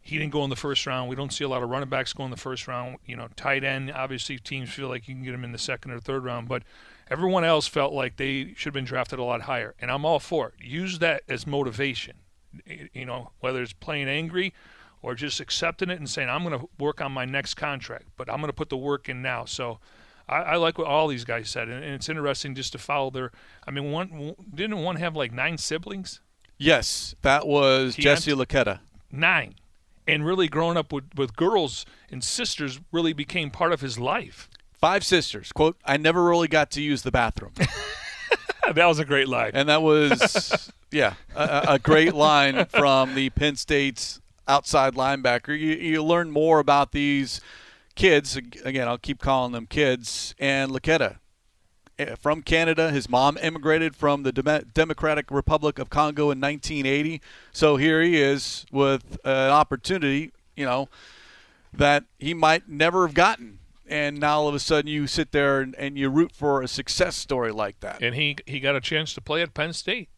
[0.00, 1.08] he didn't go in the first round.
[1.08, 2.98] We don't see a lot of running backs go in the first round.
[3.04, 5.90] You know, tight end, obviously teams feel like you can get him in the second
[5.90, 6.62] or third round, but
[7.08, 10.18] Everyone else felt like they should have been drafted a lot higher, and I'm all
[10.18, 10.54] for it.
[10.58, 12.16] Use that as motivation.
[12.92, 14.52] You know, whether it's playing angry
[15.02, 18.28] or just accepting it and saying, I'm going to work on my next contract, but
[18.28, 19.44] I'm going to put the work in now.
[19.44, 19.78] So
[20.28, 23.10] I, I like what all these guys said, and, and, it's interesting just to follow
[23.10, 23.30] their.
[23.66, 26.20] I mean, one didn't one have like nine siblings?
[26.58, 28.80] Yes, that was Jesse Luketa.
[29.10, 29.54] Nine,
[30.06, 34.48] and really growing up with with girls and sisters really became part of his life.
[34.74, 35.52] Five sisters.
[35.52, 37.52] Quote, I never really got to use the bathroom.
[38.74, 39.52] that was a great line.
[39.54, 45.58] And that was, yeah, a, a, great line from the Penn State's outside linebacker.
[45.58, 47.40] You, you learn more about these
[47.96, 48.36] kids.
[48.36, 50.34] Again, I'll keep calling them kids.
[50.38, 51.18] And Luketa,
[51.98, 52.92] eh, from Canada.
[52.92, 54.32] His mom immigrated from the
[54.74, 57.20] Democratic Republic of Congo in 1980.
[57.52, 60.88] So here he is with an opportunity, you know,
[61.72, 65.60] that he might never have gotten and now all of a sudden you sit there
[65.60, 68.02] and, and you root for a success story like that.
[68.02, 70.08] And he he got a chance to play at Penn State.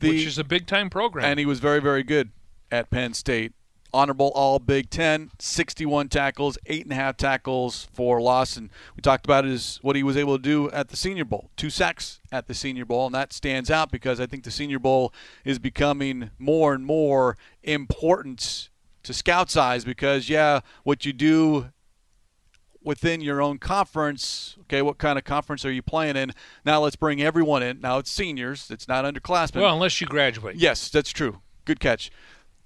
[0.00, 1.26] The- which is a big time program.
[1.26, 2.30] and he was very, very good
[2.70, 3.52] at Penn State.
[3.92, 9.00] Honorable All Big Ten, 61 tackles, eight and a half tackles for loss, and we
[9.00, 12.20] talked about is what he was able to do at the Senior Bowl, two sacks
[12.30, 15.12] at the Senior Bowl, and that stands out because I think the Senior Bowl
[15.44, 18.68] is becoming more and more important
[19.02, 21.70] to Scouts' eyes because yeah, what you do
[22.82, 24.56] within your own conference.
[24.62, 26.32] Okay, what kind of conference are you playing in?
[26.64, 27.80] Now let's bring everyone in.
[27.80, 28.70] Now it's seniors.
[28.70, 29.60] It's not underclassmen.
[29.60, 30.56] well, unless you graduate.
[30.56, 31.40] yes, that's true.
[31.64, 32.10] Good catch.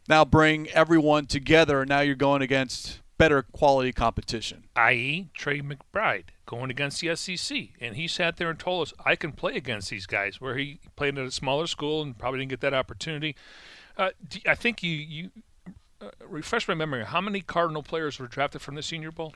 [0.08, 1.80] Now bring everyone together.
[1.80, 4.64] and Now you're going against better quality competition.
[4.76, 7.68] i.e., Trey McBride going against the SEC.
[7.80, 10.80] And he sat there and told us, I can play against these guys, where he
[10.96, 13.34] played at a smaller school and probably didn't get that opportunity.
[13.96, 14.10] Uh,
[14.46, 15.30] I think you, you
[16.02, 17.04] uh, refresh my memory.
[17.04, 19.34] How many Cardinal players were drafted from the Senior Bowl?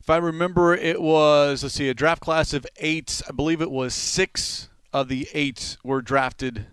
[0.00, 3.22] If I remember, it was let's see, a draft class of eight.
[3.28, 6.66] I believe it was six of the eight were drafted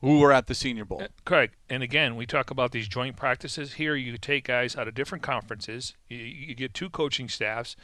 [0.00, 1.02] who were at the Senior Bowl.
[1.24, 3.74] Craig, and again, we talk about these joint practices.
[3.74, 5.94] Here, you take guys out of different conferences.
[6.08, 7.76] You, you get two coaching staffs,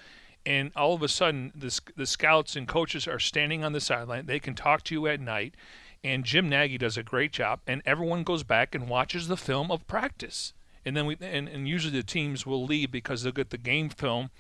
[0.47, 4.27] and all of a sudden, the, the scouts and coaches are standing on the sideline.
[4.27, 5.55] They can talk to you at night,
[6.05, 7.61] and Jim Nagy does a great job.
[7.67, 10.53] And everyone goes back and watches the film of practice.
[10.85, 13.89] And then we and, and usually the teams will leave because they'll get the game
[13.89, 14.31] film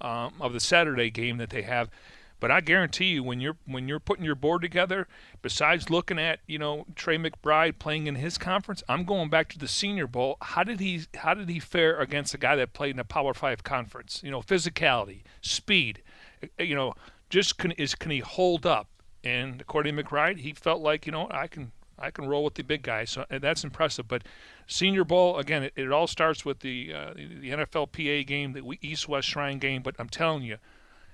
[0.00, 1.90] um, of the Saturday game that they have.
[2.40, 5.08] But I guarantee you, when you're when you're putting your board together,
[5.42, 9.58] besides looking at you know Trey McBride playing in his conference, I'm going back to
[9.58, 10.36] the Senior Bowl.
[10.40, 13.34] How did he how did he fare against a guy that played in a Power
[13.34, 14.20] Five conference?
[14.22, 16.02] You know, physicality, speed.
[16.42, 16.94] uh, You know,
[17.28, 18.88] just can is can he hold up?
[19.24, 22.54] And according to McBride, he felt like you know I can I can roll with
[22.54, 23.10] the big guys.
[23.10, 24.06] So that's impressive.
[24.06, 24.22] But
[24.68, 29.08] Senior Bowl again, it, it all starts with the uh, the NFLPA game, the East
[29.08, 29.82] West Shrine game.
[29.82, 30.58] But I'm telling you,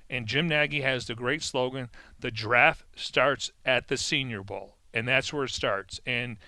[0.08, 1.88] and Jim Nagy has the great slogan:
[2.20, 6.00] "The draft starts at the Senior Bowl," and that's where it starts.
[6.06, 6.38] And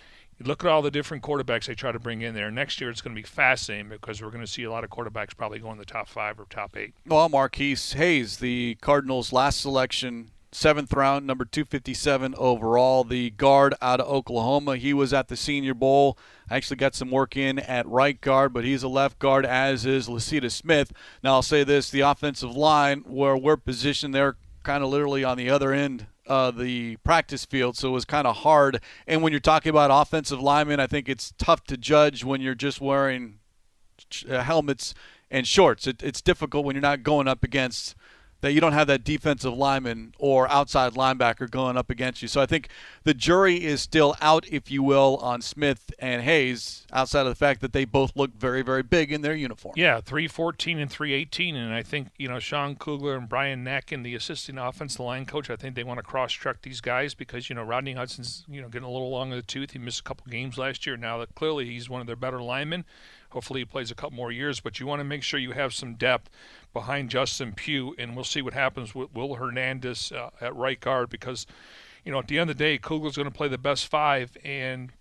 [0.41, 2.51] look at all the different quarterbacks they try to bring in there.
[2.51, 4.91] Next year, it's going to be fascinating because we're going to see a lot of
[4.91, 6.95] quarterbacks probably go in the top five or top eight.
[7.07, 14.01] Well, Marquis Hayes, the Cardinals' last selection, seventh round, number 257 overall, the guard out
[14.01, 14.77] of Oklahoma.
[14.77, 16.17] He was at the Senior Bowl.
[16.51, 20.09] Actually got some work in at right guard, but he's a left guard, as is
[20.09, 20.93] Lecitus Smith.
[21.23, 25.37] Now, I'll say this the offensive line, where we're positioned, they're kind of literally on
[25.37, 28.81] the other end of the practice field, so it was kind of hard.
[29.07, 32.55] And when you're talking about offensive linemen, I think it's tough to judge when you're
[32.55, 33.41] just wearing
[34.29, 34.95] uh, helmets
[35.31, 35.87] and shorts.
[35.87, 37.95] It, it's difficult when you're not going up against
[38.41, 42.29] that you don't have that defensive lineman or outside linebacker going up against you.
[42.29, 42.69] So I think
[43.05, 47.35] the jury is still out, if you will, on Smith and Hayes, outside of the
[47.35, 49.75] fact that they both look very, very big in their uniform.
[49.77, 53.65] Yeah, three fourteen and three eighteen, and I think you know Sean Kugler and Brian
[53.65, 55.51] Neck and the assistant offensive line coach.
[55.51, 58.61] I think they want to cross check these guys because you know Rodney Hudson's you
[58.61, 59.73] know getting a little long in the tooth.
[59.73, 60.97] He missed a couple games last year.
[60.97, 62.85] Now that clearly he's one of their better linemen.
[63.31, 65.75] Hopefully he plays a couple more years, but you want to make sure you have
[65.75, 66.31] some depth
[66.73, 71.11] behind Justin Pugh, and we'll see what happens with Will Hernandez uh, at right guard
[71.11, 71.47] because
[72.05, 74.37] you know at the end of the day Kugler's going to play the best five
[74.45, 74.93] and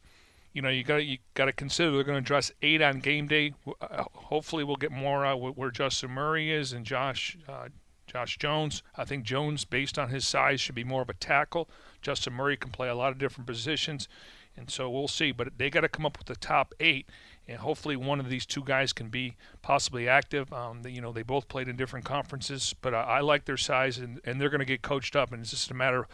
[0.55, 3.27] you know, you got you got to consider they're going to dress eight on game
[3.27, 3.53] day.
[3.81, 7.67] Uh, hopefully, we'll get more uh, where Justin Murray is and Josh uh,
[8.07, 8.81] Josh Jones.
[8.95, 11.69] I think Jones, based on his size, should be more of a tackle.
[12.01, 14.07] Justin Murray can play a lot of different positions,
[14.55, 15.33] and so we'll see.
[15.33, 17.09] But they got to come up with the top eight,
[17.47, 20.51] and hopefully, one of these two guys can be possibly active.
[20.51, 23.97] Um, you know, they both played in different conferences, but I, I like their size,
[23.97, 26.07] and, and they're going to get coached up, and it's just a matter of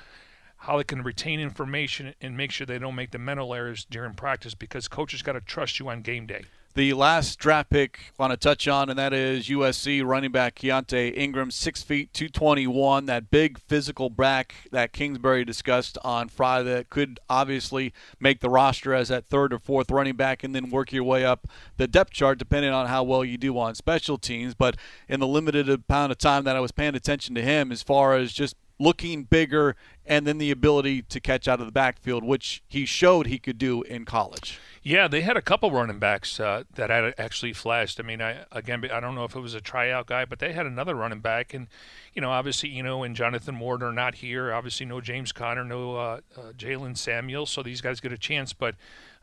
[0.57, 4.13] how they can retain information and make sure they don't make the mental errors during
[4.13, 6.43] practice because coaches got to trust you on game day.
[6.73, 10.55] The last draft pick I want to touch on, and that is USC running back
[10.55, 13.07] Keaontay Ingram, six feet, 221.
[13.07, 18.93] That big physical back that Kingsbury discussed on Friday that could obviously make the roster
[18.93, 22.11] as that third or fourth running back and then work your way up the depth
[22.11, 24.53] chart depending on how well you do on special teams.
[24.53, 24.77] But
[25.09, 28.15] in the limited amount of time that I was paying attention to him, as far
[28.15, 32.63] as just looking bigger and then the ability to catch out of the backfield, which
[32.67, 34.59] he showed he could do in college.
[34.83, 36.89] Yeah, they had a couple running backs uh, that
[37.19, 37.99] actually flashed.
[37.99, 40.53] I mean, I again, I don't know if it was a tryout guy, but they
[40.53, 41.67] had another running back, and
[42.13, 44.51] you know, obviously, you know, and Jonathan Ward are not here.
[44.51, 48.53] Obviously, no James Conner, no uh, uh, Jalen Samuel, so these guys get a chance.
[48.53, 48.73] But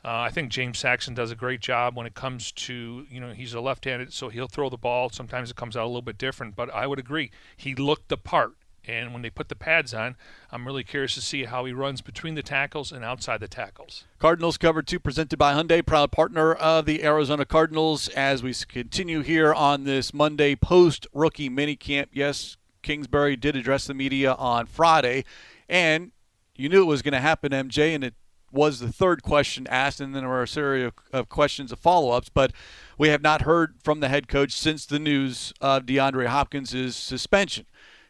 [0.05, 3.33] uh, I think James Saxon does a great job when it comes to you know
[3.33, 5.11] he's a left-handed, so he'll throw the ball.
[5.11, 8.17] Sometimes it comes out a little bit different, but I would agree he looked the
[8.17, 8.53] part.
[8.89, 10.17] And when they put the pads on,
[10.51, 14.05] I'm really curious to see how he runs between the tackles and outside the tackles.
[14.19, 18.09] Cardinals cover two presented by Hyundai, proud partner of the Arizona Cardinals.
[18.09, 23.93] As we continue here on this Monday post rookie minicamp, yes, Kingsbury did address the
[23.93, 25.25] media on Friday,
[25.69, 26.13] and
[26.57, 28.15] you knew it was going to happen, MJ, and it
[28.51, 32.13] was the third question asked, and then there were a series of, questions of follow
[32.13, 32.31] ups.
[32.31, 32.53] But
[32.97, 37.67] we have not heard from the head coach since the news of DeAndre Hopkins' suspension.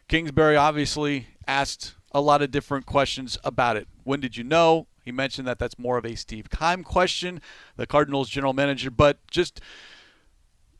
[0.09, 3.87] Kingsbury obviously asked a lot of different questions about it.
[4.03, 4.87] When did you know?
[5.05, 7.41] He mentioned that that's more of a Steve Keim question,
[7.77, 9.61] the Cardinals general manager, but just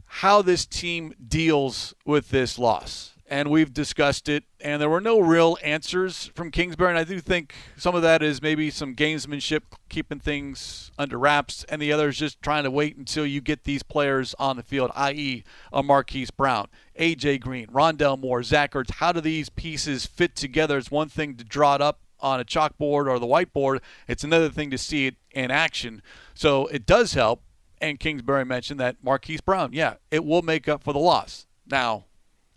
[0.05, 5.19] how this team deals with this loss and we've discussed it, and there were no
[5.19, 6.89] real answers from Kingsbury.
[6.89, 11.63] And I do think some of that is maybe some gamesmanship, keeping things under wraps,
[11.69, 14.63] and the other is just trying to wait until you get these players on the
[14.63, 17.37] field, i.e., a Marquise Brown, A.J.
[17.37, 18.95] Green, Rondale Moore, Zach Ertz.
[18.95, 20.79] How do these pieces fit together?
[20.79, 24.49] It's one thing to draw it up on a chalkboard or the whiteboard, it's another
[24.49, 26.01] thing to see it in action.
[26.33, 27.43] So it does help.
[27.81, 31.47] And Kingsbury mentioned that Marquise Brown, yeah, it will make up for the loss.
[31.65, 32.07] Now,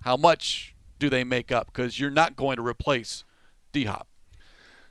[0.02, 1.66] how much do they make up?
[1.66, 3.24] Because you're not going to replace
[3.72, 4.06] D Hop.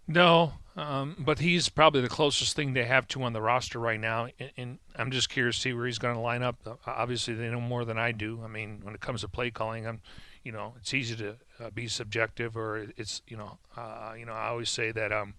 [0.08, 4.00] No, um, but he's probably the closest thing they have to on the roster right
[4.00, 4.28] now.
[4.40, 6.58] And, and I'm just curious to see where he's going to line up.
[6.66, 8.42] Uh, obviously, they know more than I do.
[8.44, 10.02] I mean, when it comes to play calling, I'm,
[10.44, 14.34] you know, it's easy to uh, be subjective, or it's, you know, uh, you know,
[14.34, 15.14] I always say that.
[15.14, 15.36] Um,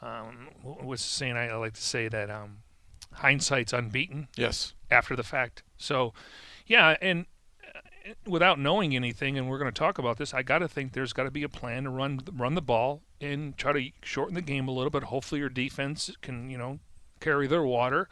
[0.00, 1.36] um, what's the saying?
[1.36, 2.58] I, I like to say that um,
[3.12, 4.28] hindsight's unbeaten.
[4.36, 4.72] Yes.
[4.90, 5.62] After the fact.
[5.76, 6.14] So,
[6.66, 7.26] yeah, and
[8.26, 11.12] without knowing anything, and we're going to talk about this, I got to think there's
[11.12, 14.42] got to be a plan to run run the ball and try to shorten the
[14.42, 15.04] game a little bit.
[15.04, 16.78] Hopefully, your defense can you know
[17.20, 18.08] carry their water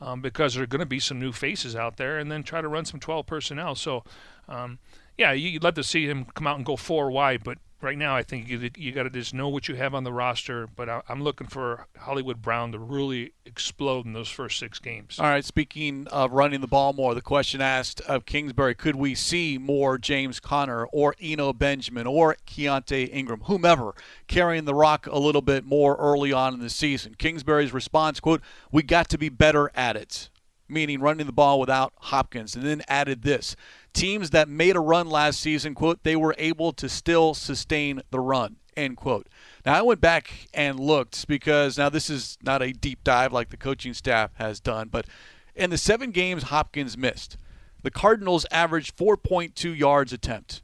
[0.00, 2.60] um, because there are going to be some new faces out there, and then try
[2.60, 3.74] to run some 12 personnel.
[3.74, 4.04] So,
[4.48, 4.78] um,
[5.16, 8.14] yeah, you'd love to see him come out and go four wide, but right now,
[8.16, 10.66] I think you you got to just know what you have on the roster.
[10.66, 15.18] But I, am looking for Hollywood Brown to really explode in those first six games.
[15.18, 15.44] All right.
[15.44, 19.98] Speaking of running the ball more, the question asked of Kingsbury: Could we see more
[19.98, 23.94] James Conner or Eno Benjamin or Keaontay Ingram, whomever,
[24.26, 27.14] carrying the rock a little bit more early on in the season?
[27.18, 30.30] Kingsbury's response: "Quote: We got to be better at it."
[30.68, 33.56] Meaning running the ball without Hopkins, and then added this
[33.92, 38.20] teams that made a run last season, quote, they were able to still sustain the
[38.20, 39.28] run, end quote.
[39.66, 43.50] Now, I went back and looked because now this is not a deep dive like
[43.50, 45.06] the coaching staff has done, but
[45.54, 47.36] in the seven games Hopkins missed,
[47.82, 50.62] the Cardinals averaged 4.2 yards attempt.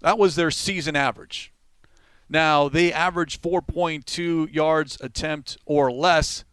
[0.00, 1.52] That was their season average.
[2.28, 6.44] Now, they averaged 4.2 yards attempt or less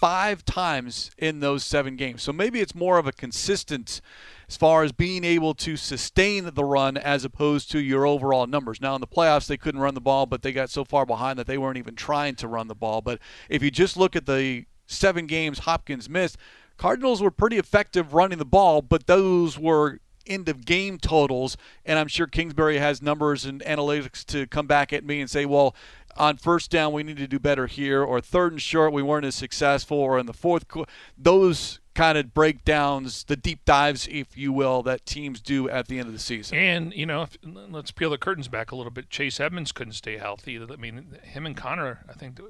[0.00, 2.22] five times in those seven games.
[2.22, 4.00] So maybe it's more of a consistent
[4.48, 8.80] as far as being able to sustain the run as opposed to your overall numbers.
[8.80, 11.38] Now, in the playoffs, they couldn't run the ball, but they got so far behind
[11.38, 13.00] that they weren't even trying to run the ball.
[13.00, 13.18] But
[13.48, 16.38] if you just look at the seven games Hopkins missed,
[16.76, 19.98] Cardinals were pretty effective running the ball, but those were
[20.28, 21.56] end of game totals.
[21.84, 25.46] And I'm sure Kingsbury has numbers and analytics to come back at me and say,
[25.46, 25.74] well,
[26.16, 29.24] on first down, we need to do better here, or third and short, we weren't
[29.24, 30.90] as successful, or in the fourth, quarter.
[31.16, 35.98] those kind of breakdowns, the deep dives, if you will, that teams do at the
[35.98, 36.56] end of the season.
[36.56, 39.10] And you know, if, let's peel the curtains back a little bit.
[39.10, 40.60] Chase Edmonds couldn't stay healthy.
[40.60, 42.40] I mean, him and Conner, I think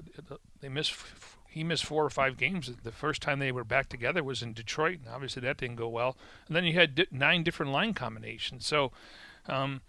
[0.61, 0.95] they missed.
[1.59, 2.71] He missed four or five games.
[2.85, 5.89] The first time they were back together was in Detroit, and obviously that didn't go
[5.89, 6.17] well.
[6.47, 8.67] And then you had nine different line combinations.
[8.67, 8.93] So.
[9.47, 9.81] Um,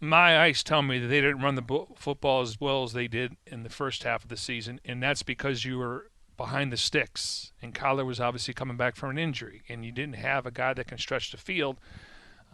[0.00, 3.36] my eyes tell me that they didn't run the football as well as they did
[3.48, 7.52] in the first half of the season, and that's because you were behind the sticks.
[7.60, 10.72] And Kyler was obviously coming back from an injury, and you didn't have a guy
[10.72, 11.78] that can stretch the field.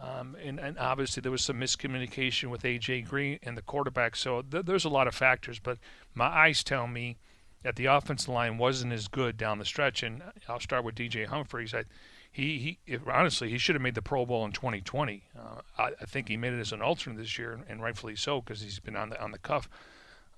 [0.01, 4.17] Um, and, and, obviously there was some miscommunication with AJ Green and the quarterback.
[4.17, 5.77] So th- there's a lot of factors, but
[6.13, 7.15] my eyes tell me
[7.65, 10.03] that the offensive line wasn't as good down the stretch.
[10.03, 11.73] And I'll start with DJ Humphries.
[11.73, 11.85] I,
[12.31, 15.23] he, he honestly, he should have made the Pro Bowl in 2020.
[15.35, 18.39] Uh, I, I, think he made it as an alternate this year, and rightfully so
[18.39, 19.67] because he's been on the on the cuff.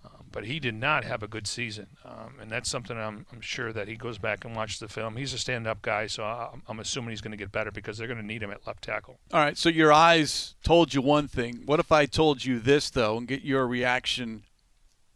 [0.05, 3.41] Um, but he did not have a good season, um, and that's something I'm, I'm,
[3.41, 5.17] sure that he goes back and watches the film.
[5.17, 8.07] He's a stand-up guy, so I'm, I'm assuming he's going to get better because they're
[8.07, 9.17] going to need him at left tackle.
[9.33, 11.63] All right, so your eyes told you one thing.
[11.65, 14.43] What if I told you this though, and get your reaction?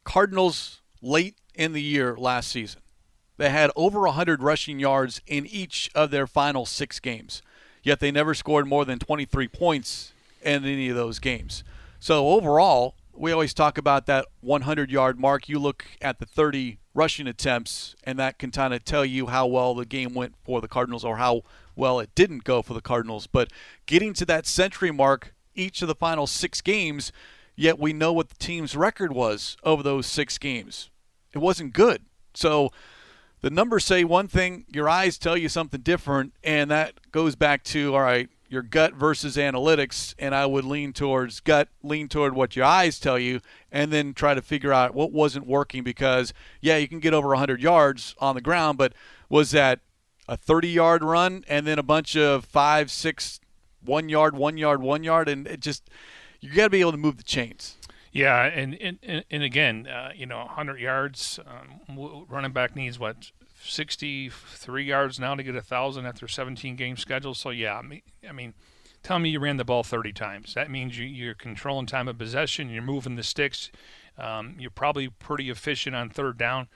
[0.04, 2.82] Cardinals late in the year last season,
[3.38, 7.42] they had over 100 rushing yards in each of their final six games,
[7.84, 11.64] yet they never scored more than 23 points in any of those games.
[12.00, 15.50] So overall, we always talk about that 100 yard mark.
[15.50, 19.48] You look at the 30 rushing attempts, and that can kind of tell you how
[19.48, 21.44] well the game went for the Cardinals or how
[21.76, 23.28] well it didn't go for the Cardinals.
[23.28, 23.52] But
[23.86, 27.12] getting to that century mark each of the final six games,
[27.56, 30.90] yet we know what the team's record was over those six games.
[31.34, 32.04] It wasn't good.
[32.34, 32.72] So
[33.42, 37.64] the numbers say one thing, your eyes tell you something different, and that goes back
[37.66, 42.36] to all right, your gut versus analytics, and I would lean towards gut, lean toward
[42.36, 43.40] what your eyes tell you,
[43.72, 45.84] and then try to figure out what wasn't working.
[45.84, 48.94] Because yeah, you can get over 100 yards on the ground, but
[49.30, 49.80] was that
[50.28, 53.40] a 30 yard run and then a bunch of five, six,
[53.84, 55.90] one yard, one yard, one yard, and it just
[56.42, 57.78] you got to be able to move the chains.
[58.12, 63.32] Yeah, and and, and again, uh, you know, 100 yards, um, running back needs what
[63.64, 67.34] 63 yards now to get a thousand after 17 game schedule.
[67.34, 68.54] So yeah, I mean, I mean,
[69.04, 70.54] tell me you ran the ball 30 times.
[70.54, 72.70] That means you, are controlling time of possession.
[72.70, 73.72] You're moving the sticks.
[74.18, 76.68] Um, you're probably pretty efficient on third down.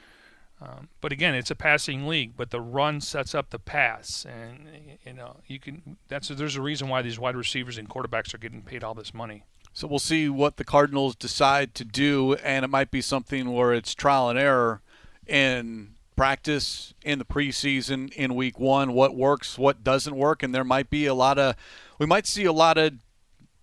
[0.62, 4.70] Um, but again, it's a passing league, but the run sets up the pass, and
[5.06, 5.98] you know you can.
[6.08, 9.14] That's there's a reason why these wide receivers and quarterbacks are getting paid all this
[9.14, 9.44] money.
[9.76, 13.74] So we'll see what the Cardinals decide to do, and it might be something where
[13.74, 14.82] it's trial and error
[15.28, 20.64] in practice in the preseason in week one, what works, what doesn't work, and there
[20.64, 21.58] might be a lot of,
[22.00, 22.94] we might see a lot of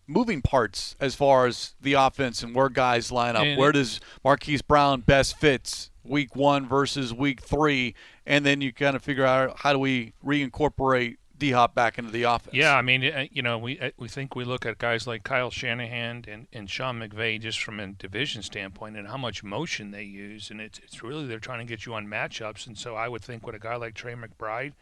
[0.07, 3.45] moving parts as far as the offense and where guys line up.
[3.45, 7.95] And where does Marquise Brown best fits week one versus week three,
[8.27, 12.13] and then you kind of figure out how do we reincorporate D Hop back into
[12.13, 12.55] the offense.
[12.55, 15.25] Yeah, I mean, uh, you know, we uh, we think we look at guys like
[15.25, 19.91] Kyle Shanahan and, and Sean McVay just from a division standpoint and how much motion
[19.91, 22.95] they use, and it's it's really they're trying to get you on matchups, and so
[22.95, 24.75] I would think with a guy like Trey McBride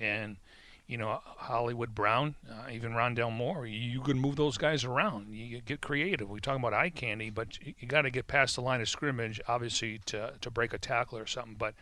[0.00, 0.36] and
[0.88, 5.28] you know Hollywood Brown, uh, even Rondale Moore, you, you can move those guys around.
[5.32, 6.28] You, you get creative.
[6.28, 8.88] We talk about eye candy, but you, you got to get past the line of
[8.88, 11.74] scrimmage, obviously, to to break a tackle or something, but.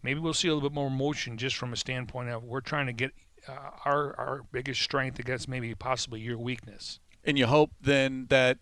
[0.00, 2.86] Maybe we'll see a little bit more motion just from a standpoint of we're trying
[2.86, 3.10] to get
[3.46, 7.00] uh, our our biggest strength against maybe possibly your weakness.
[7.24, 8.58] And you hope then that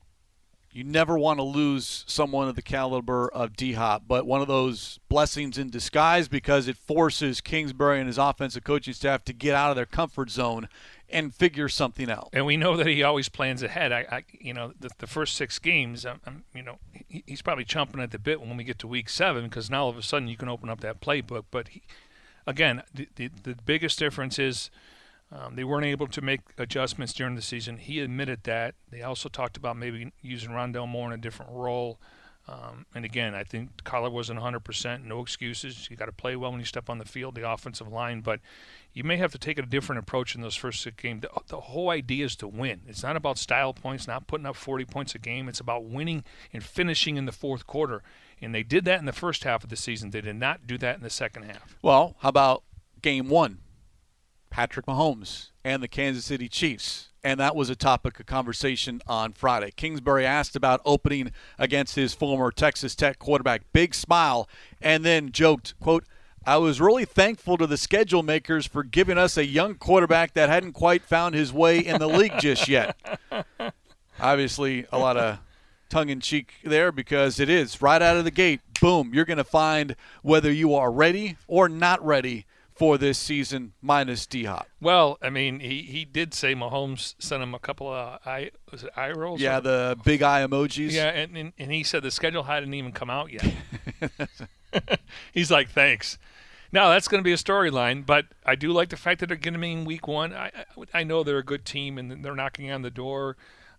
[0.77, 4.47] you never want to lose someone of the caliber of D Hop, but one of
[4.47, 9.55] those blessings in disguise because it forces Kingsbury and his offensive coaching staff to get
[9.55, 10.69] out of their comfort zone
[11.09, 12.29] and figure something out.
[12.35, 13.91] And we know that he always plans ahead.
[13.91, 17.41] I, I you know, the, the, first six games, I'm, I'm, you know, he, he's
[17.41, 19.97] probably chomping at the bit when we get to week seven because now all of
[19.97, 21.45] a sudden you can open up that playbook.
[21.51, 21.83] But he,
[22.47, 24.71] again, the, the, the biggest difference is
[25.33, 27.79] um, they weren't able to make adjustments during the season.
[27.79, 28.75] He admitted that.
[28.91, 31.99] They also talked about maybe using Rondale Moore in a different role.
[32.49, 35.05] Um, and again, I think Kyler wasn't 100%.
[35.05, 35.89] No excuses.
[35.91, 38.21] You got to play well when you step on the field, the offensive line.
[38.21, 38.39] But
[38.93, 41.23] you may have to take a different approach in those first six games.
[41.23, 42.83] The, the, whole idea is to win.
[42.87, 45.49] It's not about style points, not putting up 40 points a game.
[45.49, 46.23] It's about winning
[46.53, 48.05] and finishing in the fourth quarter.
[48.41, 50.11] And they did that in the first half of the season.
[50.11, 51.77] They did not do that in the second half.
[51.83, 52.63] Well, how about
[53.01, 53.59] game one?
[54.51, 57.11] Patrick Mahomes and the Kansas City Chiefs.
[57.25, 59.73] And that was a topic of conversation on Friday.
[59.75, 63.63] Kingsbury asked about opening against his former Texas Tech quarterback.
[63.73, 64.49] Big smile,
[64.81, 66.05] and then joked, quote,
[66.47, 70.49] I was really thankful to the schedule makers for giving us a young quarterback that
[70.49, 72.97] hadn't quite found his way in the league just yet.
[74.21, 75.41] Obviously, a lot of
[75.89, 78.61] tongue in cheek there because it is right out of the gate.
[78.81, 83.73] Boom, you're going to find whether you are ready or not ready for this season
[83.81, 84.69] minus D Hop.
[84.81, 88.51] Well, I mean, he, he did say Mahomes sent him a couple of uh, eye
[88.71, 89.41] was it eye rolls?
[89.41, 90.93] Yeah, the big eye emojis.
[90.93, 93.55] Yeah, and, and, and he said the schedule hadn't even come out yet.
[95.33, 96.19] He's like, thanks.
[96.73, 99.37] Now that's going to be a storyline, but I do like the fact that they're
[99.37, 100.35] going to be in week one.
[100.35, 100.65] I, I,
[101.01, 103.37] I know they're a good team and they're knocking on the door.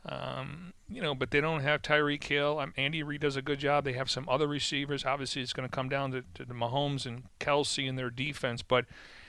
[0.08, 2.60] Um, you know, but they don't have Tyreek Hill.
[2.60, 3.84] Um, Andy Reid does a good job.
[3.84, 5.06] They have some other receivers.
[5.06, 8.62] Obviously, it's going to come down to, to the Mahomes and Kelce and their defense.
[8.62, 8.86] But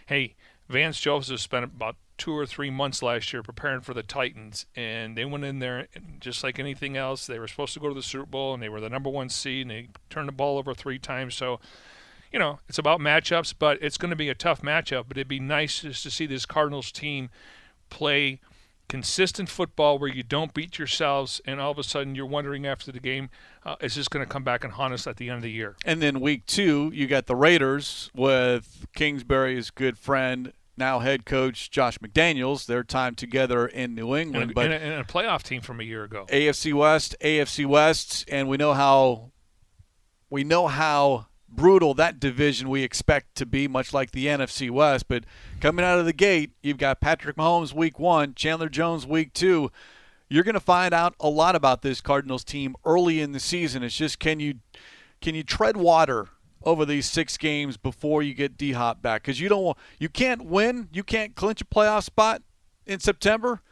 [0.07, 0.37] hey,
[0.69, 5.17] Vance Joseph spent about two or three months last year preparing for the Titans, and
[5.17, 5.87] they went in there
[6.21, 7.27] just like anything else.
[7.27, 9.29] They were supposed to go to the Super Bowl, and they were the number one
[9.29, 11.35] seed, and they turned the ball over three times.
[11.35, 11.61] So,
[12.33, 15.05] you know, it's about matchups, but it's going to be a tough matchup.
[15.09, 17.31] But it'd be nice just to see this Cardinals team
[17.89, 18.41] play
[18.89, 22.91] consistent football where you don't beat yourselves and all of a sudden you're wondering after
[22.91, 23.29] the game
[23.65, 25.51] uh, is this going to come back and haunt us at the end of the
[25.51, 25.77] year?
[25.85, 31.71] And then week two you got the raiders with kingsbury's good friend now head coach
[31.71, 35.05] josh mcdaniels their time together in new england and a, but and a, and a
[35.05, 36.25] playoff team from a year ago.
[36.31, 39.33] Afc west afc west and we know how
[40.31, 45.09] we know how brutal that division we expect to be, much like the NFC West.
[45.09, 45.25] But
[45.61, 49.71] coming out of the gate, you've got Patrick Mahomes week one, Chandler Jones week two.
[50.29, 53.83] You're going to find out a lot about this Cardinals team early in the season.
[53.83, 54.57] It's just can you
[55.21, 56.29] can you tread water
[56.63, 59.23] over these six games before you get D Hop back?
[59.23, 62.43] Because you don't you can't win, you can't clinch a playoff spot
[62.87, 63.63] in September.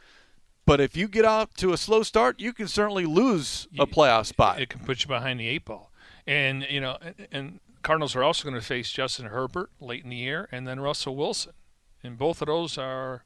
[0.65, 4.25] But if you get out to a slow start, you can certainly lose a playoff
[4.25, 4.59] spot.
[4.59, 5.91] It can put you behind the eight ball.
[6.25, 6.97] And you know,
[7.31, 10.81] and Cardinals are also going to face Justin Herbert late in the year, and then
[10.81, 11.53] Russell Wilson,
[12.03, 13.23] and both of those are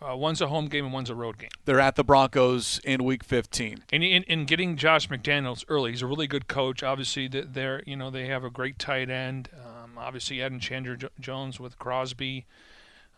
[0.00, 1.50] Uh, one's a home game and one's a road game.
[1.64, 3.84] They're at the Broncos in Week 15.
[3.92, 6.84] And in, in getting Josh McDaniels early, he's a really good coach.
[6.84, 9.48] Obviously, they're you know they have a great tight end.
[9.54, 12.46] Um, obviously, and Chandler Jones with Crosby.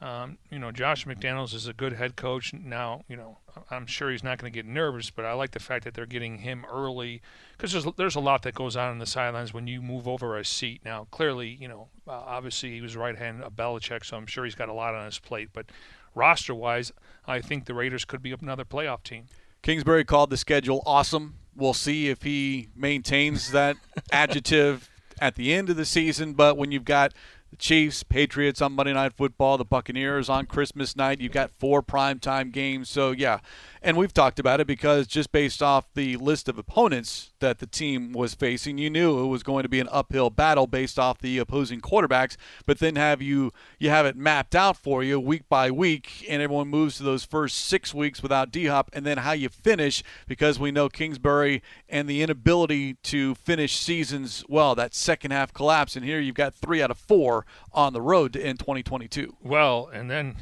[0.01, 2.53] Um, you know, Josh McDaniels is a good head coach.
[2.53, 3.39] Now, you know,
[3.71, 6.05] I'm sure he's not going to get nervous, but I like the fact that they're
[6.05, 7.23] getting him early
[7.57, 10.37] because there's there's a lot that goes on in the sidelines when you move over
[10.37, 10.83] a seat.
[10.85, 14.45] Now, clearly, you know, uh, obviously he was right hand of Belichick, so I'm sure
[14.45, 15.51] he's got a lot on his plate.
[15.53, 15.67] But
[16.15, 16.93] roster wise,
[17.27, 19.27] I think the Raiders could be another playoff team.
[19.63, 21.37] Kingsbury called the schedule awesome.
[21.57, 23.77] We'll see if he maintains that
[24.13, 24.91] adjective
[25.21, 26.35] at the end of the season.
[26.35, 27.15] But when you've got
[27.55, 31.21] the Chiefs, Patriots on Monday Night Football, the Buccaneers on Christmas night.
[31.21, 32.89] You've got four primetime games.
[32.89, 33.39] So, yeah.
[33.85, 37.67] And we've talked about it because just based off the list of opponents that the
[37.67, 41.19] team was facing, you knew it was going to be an uphill battle based off
[41.19, 42.39] the opposing quarterbacks.
[42.65, 46.41] But then have you you have it mapped out for you week by week, and
[46.41, 50.03] everyone moves to those first six weeks without D Hop, and then how you finish
[50.27, 55.95] because we know Kingsbury and the inability to finish seasons well, that second half collapse.
[55.95, 59.37] And here you've got three out of four on the road to end 2022.
[59.43, 60.37] Well, and then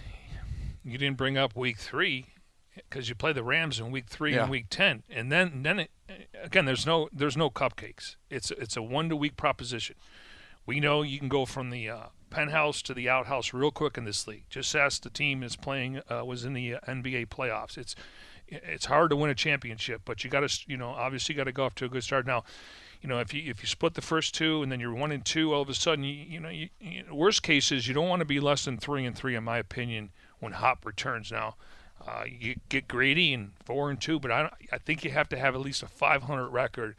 [0.84, 2.26] you didn't bring up week three
[2.74, 4.42] because you play the Rams in week three yeah.
[4.42, 5.90] and week ten, and then then it,
[6.42, 8.16] again, there's no there's no cupcakes.
[8.30, 9.96] It's it's a one to week proposition.
[10.64, 14.04] We know you can go from the uh, penthouse to the outhouse real quick in
[14.04, 14.44] this league.
[14.48, 17.76] Just ask the team is playing uh, was in the uh, NBA playoffs.
[17.76, 17.94] It's
[18.48, 21.52] it's hard to win a championship, but you got to you know obviously got to
[21.52, 22.44] go off to a good start now
[23.02, 25.24] you know, if you if you split the first two and then you're one and
[25.24, 28.08] two, all of a sudden, you, you know, you, you, worst case is you don't
[28.08, 31.32] want to be less than three and three, in my opinion, when Hop returns.
[31.32, 31.56] Now,
[32.06, 35.38] uh, you get greedy and four and two, but I I think you have to
[35.38, 36.96] have at least a 500 record.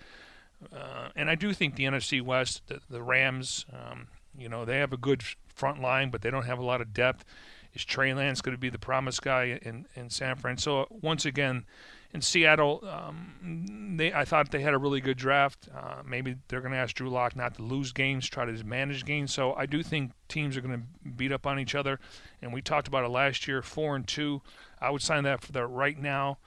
[0.71, 4.77] Uh, and I do think the NFC West, the, the Rams, um, you know, they
[4.77, 7.25] have a good front line, but they don't have a lot of depth.
[7.73, 10.57] Is Trey Lance going to be the promise guy in, in San Fran?
[10.57, 11.65] So once again,
[12.13, 15.67] in Seattle, um, they I thought they had a really good draft.
[15.75, 19.03] Uh, maybe they're going to ask Drew Lock not to lose games, try to manage
[19.03, 19.33] games.
[19.33, 21.99] So I do think teams are going to beat up on each other.
[22.41, 24.41] And we talked about it last year, four and two.
[24.79, 26.37] I would sign that for that right now.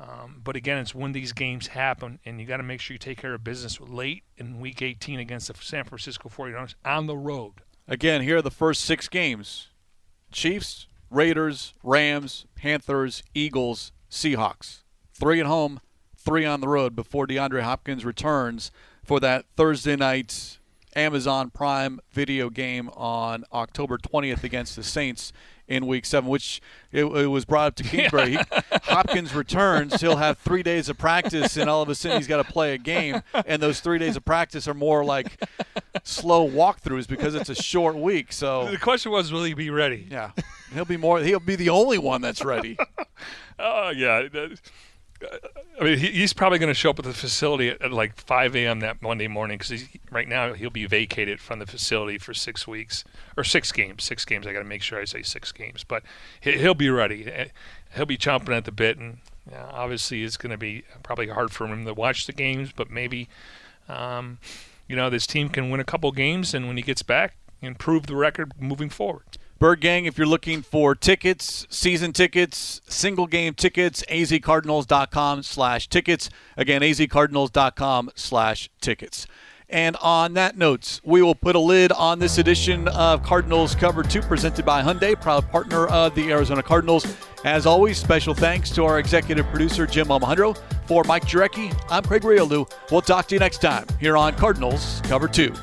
[0.00, 2.98] Um, but again, it's when these games happen, and you got to make sure you
[2.98, 7.16] take care of business late in Week 18 against the San Francisco 49ers on the
[7.16, 7.62] road.
[7.86, 9.68] Again, here are the first six games:
[10.32, 14.81] Chiefs, Raiders, Rams, Panthers, Eagles, Seahawks
[15.22, 15.80] three at home,
[16.16, 18.72] three on the road before DeAndre Hopkins returns
[19.04, 20.58] for that Thursday night
[20.96, 25.32] Amazon Prime video game on October 20th against the Saints
[25.68, 26.60] in Week Seven, which
[26.90, 28.32] it, it was brought up to Kingsbury.
[28.32, 28.38] He,
[28.82, 32.44] Hopkins returns, he'll have three days of practice, and all of a sudden he's got
[32.44, 33.22] to play a game.
[33.46, 35.40] And those three days of practice are more like
[36.02, 38.32] slow walkthroughs because it's a short week.
[38.32, 40.08] So the question was, will he be ready?
[40.10, 40.32] Yeah,
[40.74, 41.20] he'll be more.
[41.20, 42.76] He'll be the only one that's ready.
[43.64, 44.26] Oh yeah.
[45.80, 48.54] I mean, he's probably going to show up at the facility at, at like 5
[48.56, 48.80] a.m.
[48.80, 53.04] that Monday morning because right now he'll be vacated from the facility for six weeks
[53.36, 54.04] or six games.
[54.04, 54.46] Six games.
[54.46, 56.02] I got to make sure I say six games, but
[56.40, 57.50] he'll be ready.
[57.94, 59.18] He'll be chomping at the bit, and
[59.72, 63.28] obviously it's going to be probably hard for him to watch the games, but maybe,
[63.88, 64.38] um,
[64.88, 68.06] you know, this team can win a couple games, and when he gets back, improve
[68.06, 69.38] the record moving forward.
[69.62, 76.28] Bird Gang, if you're looking for tickets, season tickets, single game tickets, azcardinals.com slash tickets.
[76.56, 79.28] Again, azcardinals.com slash tickets.
[79.68, 84.02] And on that note, we will put a lid on this edition of Cardinals Cover
[84.02, 87.06] 2 presented by Hyundai, proud partner of the Arizona Cardinals.
[87.44, 90.54] As always, special thanks to our executive producer, Jim Alejandro.
[90.88, 92.68] For Mike Jurecki, I'm Craig Grialou.
[92.90, 95.54] We'll talk to you next time here on Cardinals Cover 2.